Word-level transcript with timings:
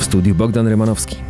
W 0.00 0.04
studiu 0.04 0.34
Bogdan 0.34 0.68
Rymanowski. 0.68 1.29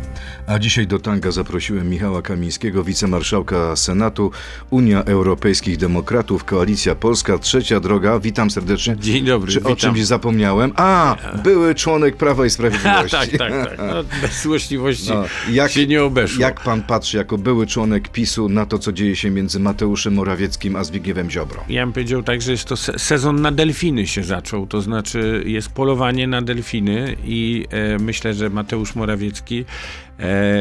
A 0.53 0.59
dzisiaj 0.59 0.87
do 0.87 0.99
tanga 0.99 1.31
zaprosiłem 1.31 1.89
Michała 1.89 2.21
Kamińskiego, 2.21 2.83
wicemarszałka 2.83 3.75
Senatu, 3.75 4.31
Unia 4.69 5.03
Europejskich 5.03 5.77
Demokratów, 5.77 6.43
Koalicja 6.43 6.95
Polska, 6.95 7.37
Trzecia 7.37 7.79
Droga. 7.79 8.19
Witam 8.19 8.51
serdecznie. 8.51 8.97
Dzień 8.97 9.25
dobry, 9.25 9.51
Czy 9.51 9.59
witam. 9.59 9.73
o 9.73 9.75
czymś 9.75 10.05
zapomniałem? 10.05 10.71
A, 10.75 11.15
były 11.43 11.75
członek 11.75 12.15
Prawa 12.17 12.45
i 12.45 12.49
Sprawiedliwości. 12.49 13.11
tak, 13.17 13.29
tak, 13.29 13.51
tak. 13.69 13.77
No, 13.77 14.03
bez 14.21 14.41
złośliwości 14.41 15.09
No, 15.13 15.23
jak, 15.51 15.71
się 15.71 15.87
nie 15.87 16.03
obeszło. 16.03 16.41
jak 16.41 16.59
pan 16.61 16.81
patrzy 16.81 17.17
jako 17.17 17.37
były 17.37 17.67
członek 17.67 18.09
PiSu 18.09 18.49
na 18.49 18.65
to, 18.65 18.79
co 18.79 18.91
dzieje 18.91 19.15
się 19.15 19.29
między 19.29 19.59
Mateuszem 19.59 20.13
Morawieckim 20.13 20.75
a 20.75 20.83
Zbigniewem 20.83 21.31
Ziobrą? 21.31 21.61
Ja 21.69 21.85
bym 21.85 21.93
powiedział 21.93 22.23
tak, 22.23 22.41
że 22.41 22.51
jest 22.51 22.65
to 22.65 22.77
se 22.77 22.99
sezon 22.99 23.41
na 23.41 23.51
delfiny 23.51 24.07
się 24.07 24.23
zaczął, 24.23 24.67
to 24.67 24.81
znaczy 24.81 25.43
jest 25.45 25.69
polowanie 25.69 26.27
na 26.27 26.41
delfiny 26.41 27.15
i 27.23 27.65
e, 27.69 27.97
myślę, 27.99 28.33
że 28.33 28.49
Mateusz 28.49 28.95
Morawiecki 28.95 29.65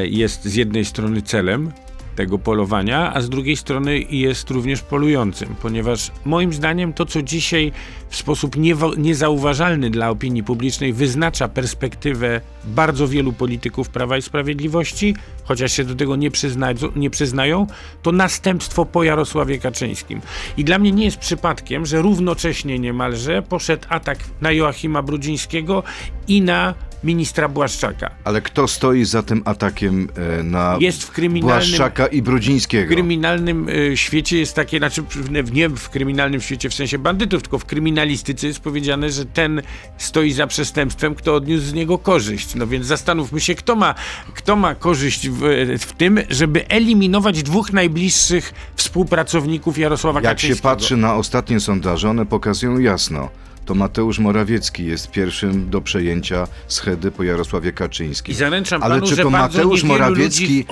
jest 0.05 0.45
z 0.45 0.55
jednej 0.55 0.85
strony 0.85 1.23
celem 1.23 1.73
tego 2.17 2.39
polowania, 2.39 3.15
a 3.15 3.21
z 3.21 3.29
drugiej 3.29 3.57
strony 3.57 3.99
jest 4.11 4.51
również 4.51 4.83
polującym, 4.83 5.55
ponieważ 5.63 6.11
moim 6.25 6.53
zdaniem 6.53 6.93
to, 6.93 7.07
co 7.07 7.23
dzisiaj 7.23 7.73
w 8.11 8.17
sposób 8.17 8.57
niezauważalny 8.97 9.91
dla 9.91 10.11
opinii 10.11 10.43
publicznej 10.43 10.93
wyznacza 10.93 11.49
perspektywę 11.49 12.41
bardzo 12.65 13.09
wielu 13.09 13.33
polityków 13.33 13.89
Prawa 13.89 14.17
i 14.17 14.23
Sprawiedliwości, 14.23 15.15
chociaż 15.45 15.73
się 15.73 15.85
do 15.85 15.95
tego 15.95 16.17
nie, 16.17 16.31
przyzna- 16.31 16.75
nie 16.97 17.11
przyznają, 17.11 17.67
to 18.03 18.13
następstwo 18.13 18.85
po 18.87 19.05
Jarosławie 19.05 19.59
Kaczyńskim. 19.59 20.21
I 20.57 20.65
dla 20.65 20.79
mnie 20.79 20.93
nie 20.93 21.05
jest 21.05 21.17
przypadkiem, 21.17 21.87
że 21.87 22.03
równocześnie 22.03 22.79
niemalże 22.79 23.43
poszedł 23.43 23.87
atak 23.89 24.19
na 24.41 24.53
Joachima 24.53 25.03
Brudzińskiego 25.03 25.83
i 26.29 26.43
na 26.43 26.75
ministra 27.05 27.49
Błaszczaka. 27.49 28.11
Ale 28.25 28.43
kto 28.43 28.69
stoi 28.69 29.05
za 29.05 29.23
tym 29.23 29.43
atakiem 29.45 30.09
e, 30.39 30.43
na 30.43 30.77
Jest 30.81 31.05
w 31.05 31.11
kryminalnym 31.11 31.59
Błaszczaka 31.69 32.07
i 32.07 32.23
Brudzińskiego? 32.23 32.87
W 32.87 32.89
kryminalnym 32.95 33.69
y, 33.69 33.97
świecie 33.97 34.39
jest 34.39 34.55
takie, 34.55 34.79
znaczy 34.79 35.03
w- 35.03 35.53
nie 35.53 35.69
w 35.69 35.89
kryminalnym 35.91 36.41
świecie 36.41 36.71
w 36.71 36.75
sensie 36.75 36.99
bandytów, 36.99 37.43
tylko 37.43 37.59
w 37.59 37.65
kryminalistyce 38.01 38.47
jest 38.47 38.61
powiedziane, 38.61 39.11
że 39.11 39.25
ten 39.27 39.63
stoi 39.99 40.33
za 40.33 40.47
przestępstwem, 40.47 41.15
kto 41.15 41.35
odniósł 41.35 41.65
z 41.65 41.73
niego 41.73 41.99
korzyść. 41.99 42.55
No 42.55 42.67
więc 42.67 42.87
zastanówmy 42.87 43.41
się, 43.41 43.55
kto 43.55 43.77
ma, 43.77 43.95
kto 44.35 44.57
ma 44.57 44.75
korzyść 44.75 45.29
w, 45.29 45.41
w 45.81 45.93
tym, 45.93 46.19
żeby 46.31 46.69
eliminować 46.69 47.43
dwóch 47.43 47.73
najbliższych 47.73 48.53
współpracowników 48.77 49.79
Jarosława 49.79 50.21
Jak 50.21 50.41
się 50.41 50.49
Kaczyńskiego. 50.49 50.69
patrzy 50.69 50.97
na 50.97 51.15
ostatnie 51.15 51.61
sondaże, 51.61 52.11
one 52.11 52.27
pokazują 52.27 52.79
jasno. 52.79 53.29
To 53.71 53.75
Mateusz 53.75 54.19
Morawiecki 54.19 54.87
jest 54.87 55.11
pierwszym 55.11 55.71
do 55.71 55.81
przejęcia 55.81 56.47
schedy 56.67 57.11
po 57.11 57.23
Jarosławie 57.23 57.73
Kaczyńskim. 57.73 58.33
I 58.33 58.37
zaręczam 58.37 58.83
Ale 58.83 58.95
panu, 58.95 59.07
czy 59.07 59.17
to 59.17 59.31
Mateusz 59.31 59.83
Morawiecki 59.83 60.65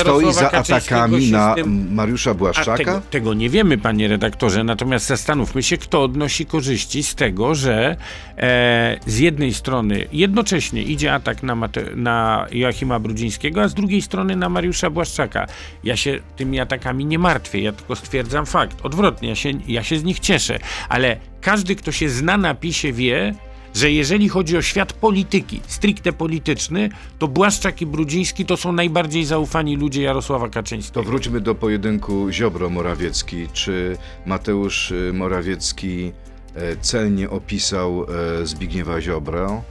stoi 0.00 0.32
za 0.32 0.50
atakami 0.50 1.30
na 1.30 1.54
tym 1.54 1.94
Mariusza 1.94 2.34
Błaszczaka? 2.34 2.76
tego, 2.76 3.02
tego 3.10 3.34
nie 3.34 3.50
wiemy, 3.50 3.78
panie 3.78 4.08
redaktorze, 4.08 4.64
natomiast 4.64 5.06
zastanówmy 5.06 5.62
się, 5.62 5.76
kto 5.76 6.02
odnosi 6.02 6.46
korzyści 6.46 7.02
z 7.02 7.14
tego, 7.14 7.54
że 7.54 7.96
e, 8.36 8.98
z 9.06 9.18
jednej 9.18 9.54
strony 9.54 10.06
jednocześnie 10.12 10.82
idzie 10.82 11.14
atak 11.14 11.42
na, 11.42 11.54
Mate, 11.54 11.82
na 11.96 12.46
Joachima 12.52 12.98
Brudzińskiego, 12.98 13.62
a 13.62 13.68
z 13.68 13.74
drugiej 13.74 14.02
strony 14.02 14.36
na 14.36 14.48
Mariusza 14.48 14.90
Błaszczaka. 14.90 15.46
Ja 15.84 15.96
się 15.96 16.20
tymi 16.36 16.60
atakami 16.60 17.04
nie 17.04 17.18
martwię, 17.18 17.60
ja 17.60 17.72
tylko 17.72 17.96
stwierdzam 17.96 18.46
fakt. 18.46 18.76
Odwrotnie, 18.82 19.28
ja 19.28 19.34
się, 19.34 19.50
ja 19.68 19.82
się 19.82 19.98
z 19.98 20.04
nich 20.04 20.20
cieszę, 20.20 20.58
ale 20.88 21.31
każdy, 21.42 21.76
kto 21.76 21.92
się 21.92 22.08
zna 22.08 22.36
na 22.36 22.54
PiSie 22.54 22.92
wie, 22.92 23.34
że 23.74 23.92
jeżeli 23.92 24.28
chodzi 24.28 24.56
o 24.56 24.62
świat 24.62 24.92
polityki, 24.92 25.60
stricte 25.66 26.12
polityczny, 26.12 26.90
to 27.18 27.28
Błaszczak 27.28 27.82
i 27.82 27.86
Brudziński 27.86 28.46
to 28.46 28.56
są 28.56 28.72
najbardziej 28.72 29.24
zaufani 29.24 29.76
ludzie 29.76 30.02
Jarosława 30.02 30.48
Kaczyńskiego. 30.48 30.94
To 30.94 31.10
wróćmy 31.10 31.40
do 31.40 31.54
pojedynku 31.54 32.28
Ziobro-Morawiecki. 32.30 33.48
Czy 33.52 33.96
Mateusz 34.26 34.90
y, 34.90 35.12
Morawiecki 35.12 36.12
e, 36.54 36.76
celnie 36.76 37.30
opisał 37.30 38.06
e, 38.42 38.46
Zbigniewa 38.46 39.00
Ziobrę? 39.00 39.62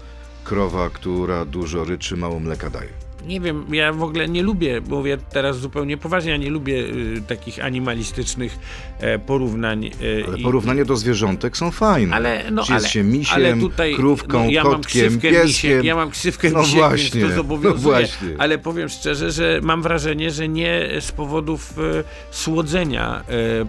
Krowa, 0.43 0.89
która 0.89 1.45
dużo 1.45 1.83
ryczy, 1.83 2.17
mało 2.17 2.39
mleka 2.39 2.69
daje. 2.69 3.10
Nie 3.27 3.39
wiem, 3.39 3.65
ja 3.71 3.93
w 3.93 4.03
ogóle 4.03 4.27
nie 4.27 4.43
lubię, 4.43 4.81
mówię 4.89 5.17
teraz 5.33 5.59
zupełnie 5.59 5.97
poważnie, 5.97 6.31
ja 6.31 6.37
nie 6.37 6.49
lubię 6.49 6.75
y, 6.79 7.21
takich 7.27 7.65
animalistycznych 7.65 8.59
e, 8.99 9.19
porównań. 9.19 9.85
e, 9.85 9.89
Ale 10.27 10.37
i- 10.39 10.43
porównania 10.43 10.85
do 10.85 10.95
zwierzątek 10.95 11.57
są 11.57 11.71
fajne. 11.71 12.15
ale, 12.15 12.43
no, 12.51 12.63
Czy 12.63 12.73
jest 12.73 12.85
ale, 12.85 12.93
się 12.93 13.03
misiem, 13.03 13.35
ale 13.35 13.57
tutaj, 13.57 13.95
krówką, 13.95 14.43
no, 14.43 14.49
ja 14.49 14.63
kotkiem, 14.63 15.19
pieskiem. 15.19 15.45
Misie, 15.45 15.81
ja 15.83 15.95
mam 15.95 16.09
ksywkę 16.11 16.49
No 16.49 16.63
właśnie, 16.63 17.19
więc 17.21 17.29
to 17.31 17.35
zobowiązuje. 17.35 17.73
no 17.73 17.79
właśnie. 18.07 18.29
Ale 18.37 18.57
powiem 18.57 18.89
szczerze, 18.89 19.31
że 19.31 19.59
mam 19.63 19.81
wrażenie, 19.81 20.31
że 20.31 20.47
nie 20.47 20.87
z 20.99 21.11
powodów 21.11 21.73
e, 21.79 22.03
słodzenia 22.31 23.23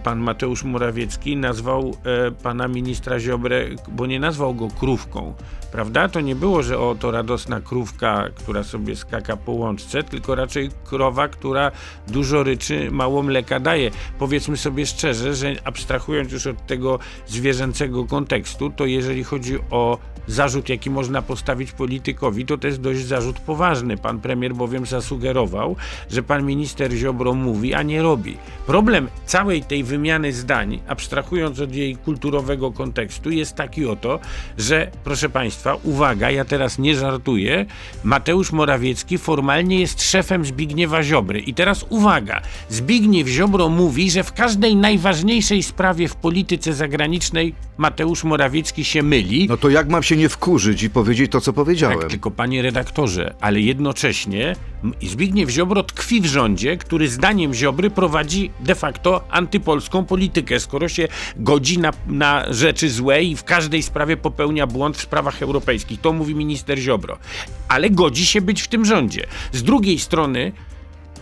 pan 0.05 0.19
Mateusz 0.21 0.65
Morawiecki 0.65 1.37
nazwał 1.37 1.97
pana 2.43 2.69
ministra 2.69 3.21
Ziobrę, 3.21 3.65
bo 3.89 4.07
nie 4.07 4.21
nazwał 4.21 4.55
go 4.55 4.69
krówką. 4.81 5.35
Prawda? 5.73 6.09
To 6.09 6.21
nie 6.21 6.35
było, 6.35 6.63
że 6.63 6.79
o 6.79 6.97
to 7.01 7.11
radosna 7.11 7.61
krówka, 7.61 8.29
która 8.35 8.63
sobie 8.63 8.97
skaka 8.97 9.37
po 9.45 9.53
łączce, 9.53 10.03
tylko 10.03 10.35
raczej 10.35 10.71
krowa, 10.85 11.29
która 11.29 11.71
dużo 12.09 12.43
ryczy, 12.43 12.91
mało 12.91 13.23
mleka 13.23 13.61
daje. 13.61 13.91
Powiedzmy 14.19 14.57
sobie 14.57 14.87
szczerze, 14.87 15.35
że 15.35 15.55
abstrahując 15.65 16.33
już 16.33 16.47
od 16.47 16.67
tego 16.67 16.99
zwierzęcego 17.27 18.05
kontekstu, 18.05 18.71
to 18.71 18.87
jeżeli 18.87 19.25
chodzi 19.25 19.59
o 19.71 19.99
zarzut, 20.27 20.69
jaki 20.69 20.91
można 20.91 21.23
postawić 21.23 21.73
politykowi, 21.73 22.47
to 22.47 22.59
to 22.59 22.67
jest 22.67 22.81
dość 22.81 23.05
zarzut 23.05 23.41
poważny. 23.41 23.97
Pan 23.97 24.21
premier 24.21 24.55
bowiem 24.55 24.87
zasugerował, 24.87 25.77
że 26.11 26.23
pan 26.23 26.47
minister 26.47 26.93
Ziobro 26.93 27.35
mówi, 27.35 27.75
a 27.75 27.83
nie 27.83 28.03
robi. 28.03 28.37
Problem 28.67 29.09
całej 29.27 29.63
tej 29.63 29.85
wymiany 29.85 30.33
zdań, 30.33 30.81
abstrahując 30.89 31.61
od 31.61 31.75
jej 31.75 31.97
kulturowego 31.97 32.73
kontekstu, 32.73 33.31
jest 33.31 33.55
taki 33.55 33.87
oto, 33.87 34.21
że 34.59 34.91
proszę 35.05 35.29
państwa, 35.29 35.77
uwaga, 35.83 36.31
ja 36.31 36.45
teraz 36.45 36.79
nie 36.79 36.95
żartuję, 36.95 37.67
Mateusz 38.05 38.53
Morawiecki 38.53 39.19
formalnie 39.33 39.81
jest 39.81 40.03
szefem 40.03 40.45
Zbigniewa 40.45 41.03
Ziobry. 41.03 41.41
I 41.41 41.55
teraz 41.55 41.87
uwaga, 41.89 42.41
Zbigniew 42.69 43.29
Ziobro 43.29 43.69
mówi, 43.69 44.11
że 44.11 44.25
w 44.25 44.33
każdej 44.33 44.77
najważniejszej 44.77 45.63
sprawie 45.63 46.09
w 46.09 46.17
polityce 46.17 46.75
zagranicznej 46.75 47.55
Mateusz 47.79 48.25
Morawiecki 48.25 48.85
się 48.85 49.03
myli. 49.03 49.47
No 49.49 49.57
to 49.57 49.71
jak 49.71 49.89
mam 49.89 50.03
się 50.03 50.17
nie 50.17 50.29
wkurzyć 50.29 50.83
i 50.83 50.91
powiedzieć 50.91 51.33
to, 51.33 51.41
co 51.41 51.53
powiedziałem? 51.53 51.99
Tak, 51.99 52.11
tylko 52.11 52.31
panie 52.31 52.63
redaktorze, 52.63 53.35
ale 53.41 53.61
jednocześnie 53.61 54.57
Zbigniew 55.03 55.51
Ziobro 55.51 55.83
tkwi 55.83 56.21
w 56.21 56.27
rządzie, 56.27 56.77
który 56.77 57.09
zdaniem 57.09 57.55
Ziobry 57.55 57.91
prowadzi 57.91 58.51
de 58.61 58.75
facto 58.75 59.25
antypolską 59.31 60.05
politykę, 60.05 60.61
skoro 60.61 60.89
się 60.89 61.09
godzi 61.37 61.79
na, 61.79 61.93
na 62.07 62.45
rzeczy 62.51 62.91
złe 62.91 63.23
i 63.23 63.37
w 63.37 63.45
każdej 63.45 63.83
sprawie 63.83 64.17
popełnia 64.17 64.67
błąd 64.67 64.97
w 64.97 65.03
sprawach 65.03 65.43
europejskich. 65.43 66.01
To 66.01 66.13
mówi 66.13 66.35
minister 66.35 66.79
Ziobro. 66.79 67.19
Ale 67.69 67.91
godzi 67.91 68.27
się 68.27 68.41
być 68.41 68.63
w 68.63 68.69
tym 68.69 68.85
rządzie. 68.85 69.22
Z 69.53 69.63
drugiej 69.63 69.99
strony 69.99 70.53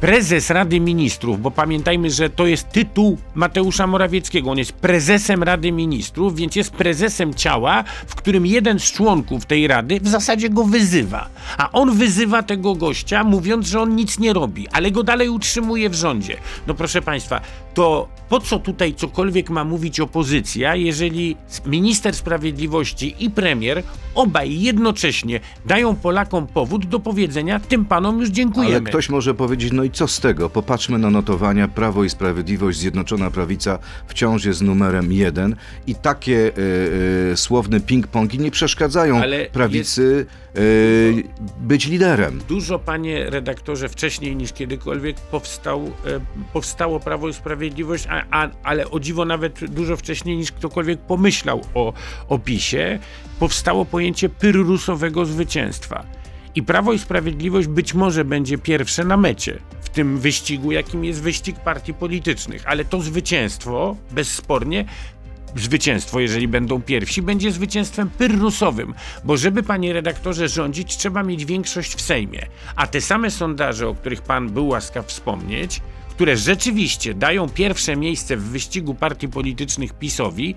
prezes 0.00 0.50
Rady 0.50 0.80
Ministrów, 0.80 1.40
bo 1.40 1.50
pamiętajmy, 1.50 2.10
że 2.10 2.30
to 2.30 2.46
jest 2.46 2.68
tytuł 2.68 3.18
Mateusza 3.34 3.86
Morawieckiego. 3.86 4.50
On 4.50 4.58
jest 4.58 4.72
prezesem 4.72 5.42
Rady 5.42 5.72
Ministrów, 5.72 6.36
więc 6.36 6.56
jest 6.56 6.70
prezesem 6.70 7.34
ciała, 7.34 7.84
w 8.06 8.14
którym 8.14 8.46
jeden 8.46 8.78
z 8.78 8.92
członków 8.92 9.46
tej 9.46 9.66
rady 9.66 10.00
w 10.00 10.08
zasadzie 10.08 10.50
go 10.50 10.64
wyzywa. 10.64 11.28
A 11.58 11.72
on 11.72 11.96
wyzywa 11.96 12.42
tego 12.42 12.74
gościa, 12.74 13.24
mówiąc, 13.24 13.66
że 13.66 13.80
on 13.80 13.96
nic 13.96 14.18
nie 14.18 14.32
robi, 14.32 14.68
ale 14.68 14.90
go 14.90 15.02
dalej 15.02 15.28
utrzymuje 15.28 15.90
w 15.90 15.94
rządzie. 15.94 16.36
No 16.66 16.74
proszę 16.74 17.02
Państwa, 17.02 17.40
to 17.74 18.08
po 18.28 18.40
co 18.40 18.58
tutaj 18.58 18.94
cokolwiek 18.94 19.50
ma 19.50 19.64
mówić 19.64 20.00
opozycja, 20.00 20.76
jeżeli 20.76 21.36
minister 21.66 22.14
sprawiedliwości 22.14 23.14
i 23.18 23.30
premier 23.30 23.82
obaj 24.14 24.60
jednocześnie 24.60 25.40
dają 25.66 25.96
Polakom 25.96 26.46
powód 26.46 26.86
do 26.86 27.00
powiedzenia, 27.00 27.60
tym 27.60 27.84
panom 27.84 28.20
już 28.20 28.28
dziękujemy. 28.28 28.76
Ale 28.76 28.84
ktoś 28.84 29.08
może 29.08 29.34
powiedzieć, 29.34 29.72
no 29.72 29.82
i 29.90 29.92
co 29.92 30.08
z 30.08 30.20
tego? 30.20 30.50
Popatrzmy 30.50 30.98
na 30.98 31.10
notowania. 31.10 31.68
Prawo 31.68 32.04
i 32.04 32.10
Sprawiedliwość, 32.10 32.78
Zjednoczona 32.78 33.30
Prawica 33.30 33.78
wciąż 34.06 34.44
jest 34.44 34.62
numerem 34.62 35.12
jeden 35.12 35.56
i 35.86 35.94
takie 35.94 36.52
e, 37.28 37.32
e, 37.32 37.36
słowne 37.36 37.80
ping-pongi 37.80 38.38
nie 38.38 38.50
przeszkadzają 38.50 39.22
Ale 39.22 39.46
prawicy 39.46 40.26
e, 40.54 40.60
być 41.60 41.86
liderem. 41.86 42.40
Dużo, 42.48 42.78
panie 42.78 43.30
redaktorze, 43.30 43.88
wcześniej 43.88 44.36
niż 44.36 44.52
kiedykolwiek 44.52 45.20
powstał, 45.20 45.92
powstało 46.52 47.00
Prawo 47.00 47.28
i 47.28 47.34
Sprawiedliwość, 47.34 48.06
a, 48.10 48.24
a, 48.30 48.48
ale 48.62 48.90
o 48.90 49.00
dziwo 49.00 49.24
nawet 49.24 49.70
dużo 49.70 49.96
wcześniej 49.96 50.36
niż 50.36 50.52
ktokolwiek 50.52 51.00
pomyślał 51.00 51.60
o, 51.74 51.92
o 52.28 52.38
PiSie, 52.38 52.98
powstało 53.38 53.84
pojęcie 53.84 54.28
pyrrusowego 54.28 55.26
zwycięstwa. 55.26 56.04
I 56.54 56.62
Prawo 56.62 56.92
i 56.92 56.98
Sprawiedliwość 56.98 57.68
być 57.68 57.94
może 57.94 58.24
będzie 58.24 58.58
pierwsze 58.58 59.04
na 59.04 59.16
mecie 59.16 59.58
w 59.92 59.94
tym 59.94 60.18
wyścigu, 60.18 60.72
jakim 60.72 61.04
jest 61.04 61.22
wyścig 61.22 61.58
partii 61.58 61.94
politycznych, 61.94 62.62
ale 62.66 62.84
to 62.84 63.00
zwycięstwo 63.00 63.96
bezspornie 64.10 64.84
zwycięstwo, 65.56 66.20
jeżeli 66.20 66.48
będą 66.48 66.82
pierwsi, 66.82 67.22
będzie 67.22 67.52
zwycięstwem 67.52 68.10
pyrrusowym, 68.10 68.94
bo 69.24 69.36
żeby, 69.36 69.62
panie 69.62 69.92
redaktorze, 69.92 70.48
rządzić, 70.48 70.96
trzeba 70.96 71.22
mieć 71.22 71.44
większość 71.44 71.94
w 71.94 72.00
Sejmie. 72.00 72.46
A 72.76 72.86
te 72.86 73.00
same 73.00 73.30
sondaże, 73.30 73.88
o 73.88 73.94
których 73.94 74.22
pan 74.22 74.50
był 74.50 74.68
łaskaw 74.68 75.06
wspomnieć, 75.06 75.80
które 76.20 76.36
rzeczywiście 76.36 77.14
dają 77.14 77.48
pierwsze 77.48 77.96
miejsce 77.96 78.36
w 78.36 78.42
wyścigu 78.42 78.94
partii 78.94 79.28
politycznych 79.28 79.92
PiSowi, 79.92 80.54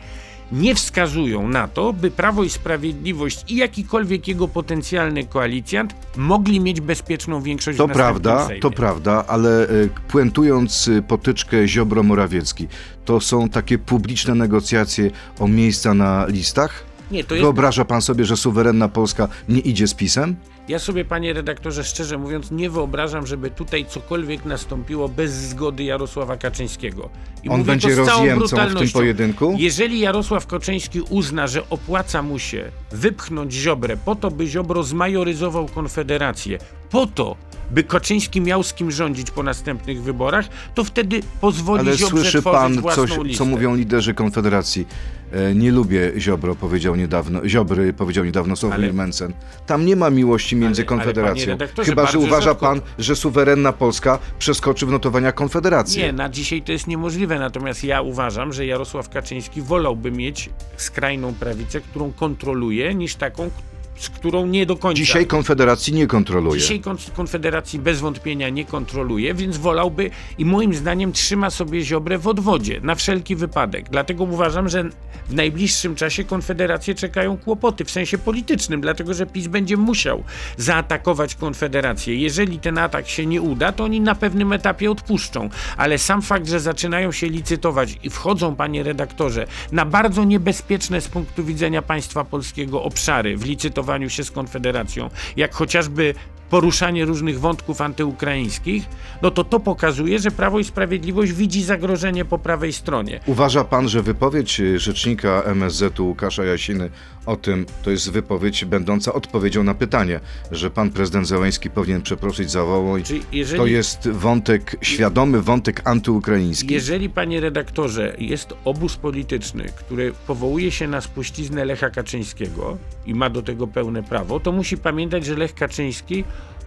nie 0.51 0.75
wskazują 0.75 1.47
na 1.47 1.67
to, 1.67 1.93
by 1.93 2.11
Prawo 2.11 2.43
i 2.43 2.49
Sprawiedliwość 2.49 3.51
i 3.51 3.55
jakikolwiek 3.55 4.27
jego 4.27 4.47
potencjalny 4.47 5.25
koalicjant 5.25 5.95
mogli 6.17 6.59
mieć 6.59 6.81
bezpieczną 6.81 7.41
większość 7.41 7.77
To 7.77 7.87
w 7.87 7.91
prawda, 7.91 8.45
Sejmie. 8.45 8.61
to 8.61 8.71
prawda, 8.71 9.25
ale 9.27 9.63
e, 9.63 9.67
puentując 10.07 10.87
e, 10.87 11.01
potyczkę 11.01 11.67
Ziobro-Morawiecki, 11.67 12.67
to 13.05 13.19
są 13.19 13.49
takie 13.49 13.77
publiczne 13.77 14.35
negocjacje 14.35 15.11
o 15.39 15.47
miejsca 15.47 15.93
na 15.93 16.25
listach? 16.27 16.83
Nie, 17.11 17.23
to 17.23 17.35
jest 17.35 17.43
Wyobraża 17.43 17.85
pan 17.85 18.01
sobie, 18.01 18.25
że 18.25 18.37
suwerenna 18.37 18.87
Polska 18.89 19.27
nie 19.49 19.59
idzie 19.59 19.87
z 19.87 19.93
PiSem? 19.93 20.35
Ja 20.67 20.79
sobie, 20.79 21.05
panie 21.05 21.33
redaktorze, 21.33 21.83
szczerze 21.83 22.17
mówiąc, 22.17 22.51
nie 22.51 22.69
wyobrażam, 22.69 23.27
żeby 23.27 23.51
tutaj 23.51 23.85
cokolwiek 23.85 24.45
nastąpiło 24.45 25.09
bez 25.09 25.31
zgody 25.31 25.83
Jarosława 25.83 26.37
Kaczyńskiego. 26.37 27.09
I 27.43 27.49
On 27.49 27.63
będzie 27.63 27.95
rozjemcą 27.95 28.57
w 28.67 28.75
tym 28.79 28.89
pojedynku? 28.89 29.55
Jeżeli 29.57 29.99
Jarosław 29.99 30.47
Kaczyński 30.47 31.01
uzna, 31.01 31.47
że 31.47 31.69
opłaca 31.69 32.21
mu 32.21 32.39
się 32.39 32.71
wypchnąć 32.91 33.53
Ziobrę 33.53 33.97
po 33.97 34.15
to, 34.15 34.31
by 34.31 34.47
Ziobro 34.47 34.83
zmajoryzował 34.83 35.65
Konfederację, 35.65 36.57
po 36.89 37.07
to, 37.07 37.35
by 37.73 37.83
Kaczyński 37.83 38.41
miał 38.41 38.63
z 38.63 38.73
kim 38.73 38.91
rządzić 38.91 39.31
po 39.31 39.43
następnych 39.43 40.03
wyborach, 40.03 40.45
to 40.75 40.83
wtedy 40.83 41.21
pozwoli 41.41 41.79
Ale 41.79 41.97
Ziobrze 41.97 42.17
słyszy 42.21 42.41
pan 42.41 42.81
coś, 42.95 43.17
listę. 43.17 43.37
co 43.37 43.45
mówią 43.45 43.75
liderzy 43.75 44.13
Konfederacji. 44.13 44.87
E, 45.31 45.55
Nie 45.55 45.71
lubię 45.71 46.11
Ziobro, 46.17 46.55
powiedział 46.55 46.95
niedawno. 46.95 47.47
Ziobry 47.49 47.93
powiedział 47.93 48.25
niedawno 48.25 48.55
Sławomir 48.55 48.83
Ale- 48.85 48.93
Mencen. 48.93 49.33
Tam 49.65 49.85
nie 49.85 49.95
ma 49.95 50.09
miłości 50.09 50.55
między 50.55 50.81
Ale- 50.81 50.89
ale, 50.89 50.97
Konfederacją. 50.99 51.45
redaktorze, 51.47 51.89
Chyba, 51.89 52.05
że 52.11 52.19
uważa 52.19 52.51
rzadko- 52.51 52.59
pan, 52.65 52.81
że 52.99 53.15
suwerenna 53.15 53.73
Polska 53.73 54.19
przeskoczy 54.39 54.85
w 54.85 54.89
notowania 54.91 55.31
Konfederacji. 55.31 56.01
Nie, 56.01 56.13
na 56.13 56.29
dzisiaj 56.29 56.61
to 56.61 56.71
jest 56.71 56.87
niemożliwe, 56.87 57.39
natomiast 57.39 57.83
ja 57.83 58.01
uważam, 58.01 58.53
że 58.53 58.65
Jarosław 58.65 59.09
Kaczyński 59.09 59.61
wolałby 59.61 60.11
mieć 60.11 60.49
skrajną 60.77 61.33
prawicę, 61.33 61.81
którą 61.81 62.11
kontroluje, 62.11 62.95
niż 62.95 63.15
taką, 63.15 63.49
z 63.95 64.09
którą 64.09 64.45
nie 64.45 64.65
do 64.65 64.75
końca. 64.75 64.97
Dzisiaj 64.97 65.25
Konfederacji 65.27 65.93
nie 65.93 66.07
kontroluje. 66.07 66.61
Dzisiaj 66.61 66.79
kon- 66.79 66.97
Konfederacji 67.15 67.79
bez 67.79 67.99
wątpienia 67.99 68.49
nie 68.49 68.65
kontroluje, 68.65 69.33
więc 69.33 69.57
wolałby 69.57 70.09
i 70.37 70.45
moim 70.45 70.73
zdaniem 70.73 71.11
trzyma 71.11 71.49
sobie 71.49 71.81
Ziobrę 71.81 72.17
w 72.17 72.27
odwodzie 72.27 72.79
na 72.83 72.95
wszelki 72.95 73.35
wypadek. 73.35 73.89
Dlatego 73.89 74.23
uważam, 74.23 74.69
że 74.69 74.83
w 75.29 75.33
najbliższym 75.33 75.95
czasie 75.95 76.23
Konfederację 76.23 76.95
czekają 76.95 77.37
kłopoty 77.37 77.85
w 77.85 77.91
sensie 77.91 78.17
politycznym, 78.17 78.81
dlatego 78.81 79.13
że 79.13 79.25
PiS 79.25 79.47
będzie 79.47 79.77
musiał 79.77 80.23
zaatakować 80.57 81.35
Konfederację. 81.35 82.15
Jeżeli 82.15 82.59
ten 82.59 82.77
atak 82.77 83.07
się 83.09 83.25
nie 83.25 83.41
uda, 83.41 83.71
to 83.71 83.83
oni 83.83 84.01
na 84.01 84.15
pewnym 84.15 84.53
etapie 84.53 84.91
odpuszczą, 84.91 85.49
ale 85.77 85.97
sam 85.97 86.21
fakt, 86.21 86.47
że 86.47 86.59
zaczynają 86.59 87.11
się 87.11 87.27
licytować 87.27 87.97
i 88.03 88.09
wchodzą, 88.09 88.55
panie 88.55 88.83
redaktorze, 88.83 89.47
na 89.71 89.85
bardzo 89.85 90.23
niebezpieczne 90.23 91.01
z 91.01 91.07
punktu 91.07 91.43
widzenia 91.43 91.81
państwa 91.81 92.23
polskiego 92.25 92.83
obszary 92.83 93.37
w 93.37 93.45
licytowaniu 93.45 93.82
się 94.09 94.23
z 94.23 94.31
Konfederacją, 94.31 95.09
jak 95.37 95.53
chociażby 95.53 96.13
poruszanie 96.49 97.05
różnych 97.05 97.39
wątków 97.39 97.81
antyukraińskich, 97.81 98.85
no 99.21 99.31
to 99.31 99.43
to 99.43 99.59
pokazuje, 99.59 100.19
że 100.19 100.31
Prawo 100.31 100.59
i 100.59 100.63
Sprawiedliwość 100.63 101.31
widzi 101.31 101.63
zagrożenie 101.63 102.25
po 102.25 102.37
prawej 102.37 102.73
stronie. 102.73 103.19
Uważa 103.25 103.63
pan, 103.63 103.89
że 103.89 104.01
wypowiedź 104.01 104.61
rzecznika 104.75 105.43
MSZ-u 105.45 106.07
Łukasza 106.07 106.43
Jasiny 106.43 106.89
o 107.25 107.35
tym, 107.35 107.65
to 107.83 107.91
jest 107.91 108.11
wypowiedź 108.11 108.65
będąca 108.65 109.13
odpowiedzią 109.13 109.63
na 109.63 109.73
pytanie, 109.73 110.19
że 110.51 110.69
pan 110.71 110.89
prezydent 110.89 111.27
Zeleński 111.27 111.69
powinien 111.69 112.01
przeprosić 112.01 112.51
za 112.51 112.63
Wołoń. 112.63 113.03
Jeżeli- 113.31 113.59
To 113.59 113.65
jest 113.65 114.07
wątek, 114.09 114.75
świadomy 114.81 115.41
wątek 115.41 115.81
antyukraiński. 115.87 116.73
Jeżeli, 116.73 117.09
panie 117.09 117.39
redaktorze, 117.39 118.15
jest 118.19 118.53
obóz 118.65 118.95
polityczny, 118.95 119.63
który 119.75 120.13
powołuje 120.27 120.71
się 120.71 120.87
na 120.87 121.01
spuściznę 121.01 121.65
Lecha 121.65 121.89
Kaczyńskiego 121.89 122.77
i 123.05 123.13
ma 123.15 123.29
do 123.29 123.41
tego 123.41 123.67
pełne 123.67 124.03
prawo, 124.03 124.39
to 124.39 124.51
musi 124.51 124.77
pamiętać, 124.77 125.25
że 125.25 125.35
Lech 125.35 125.53
Kaczyński 125.55 126.23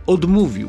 odmówił, 0.07 0.69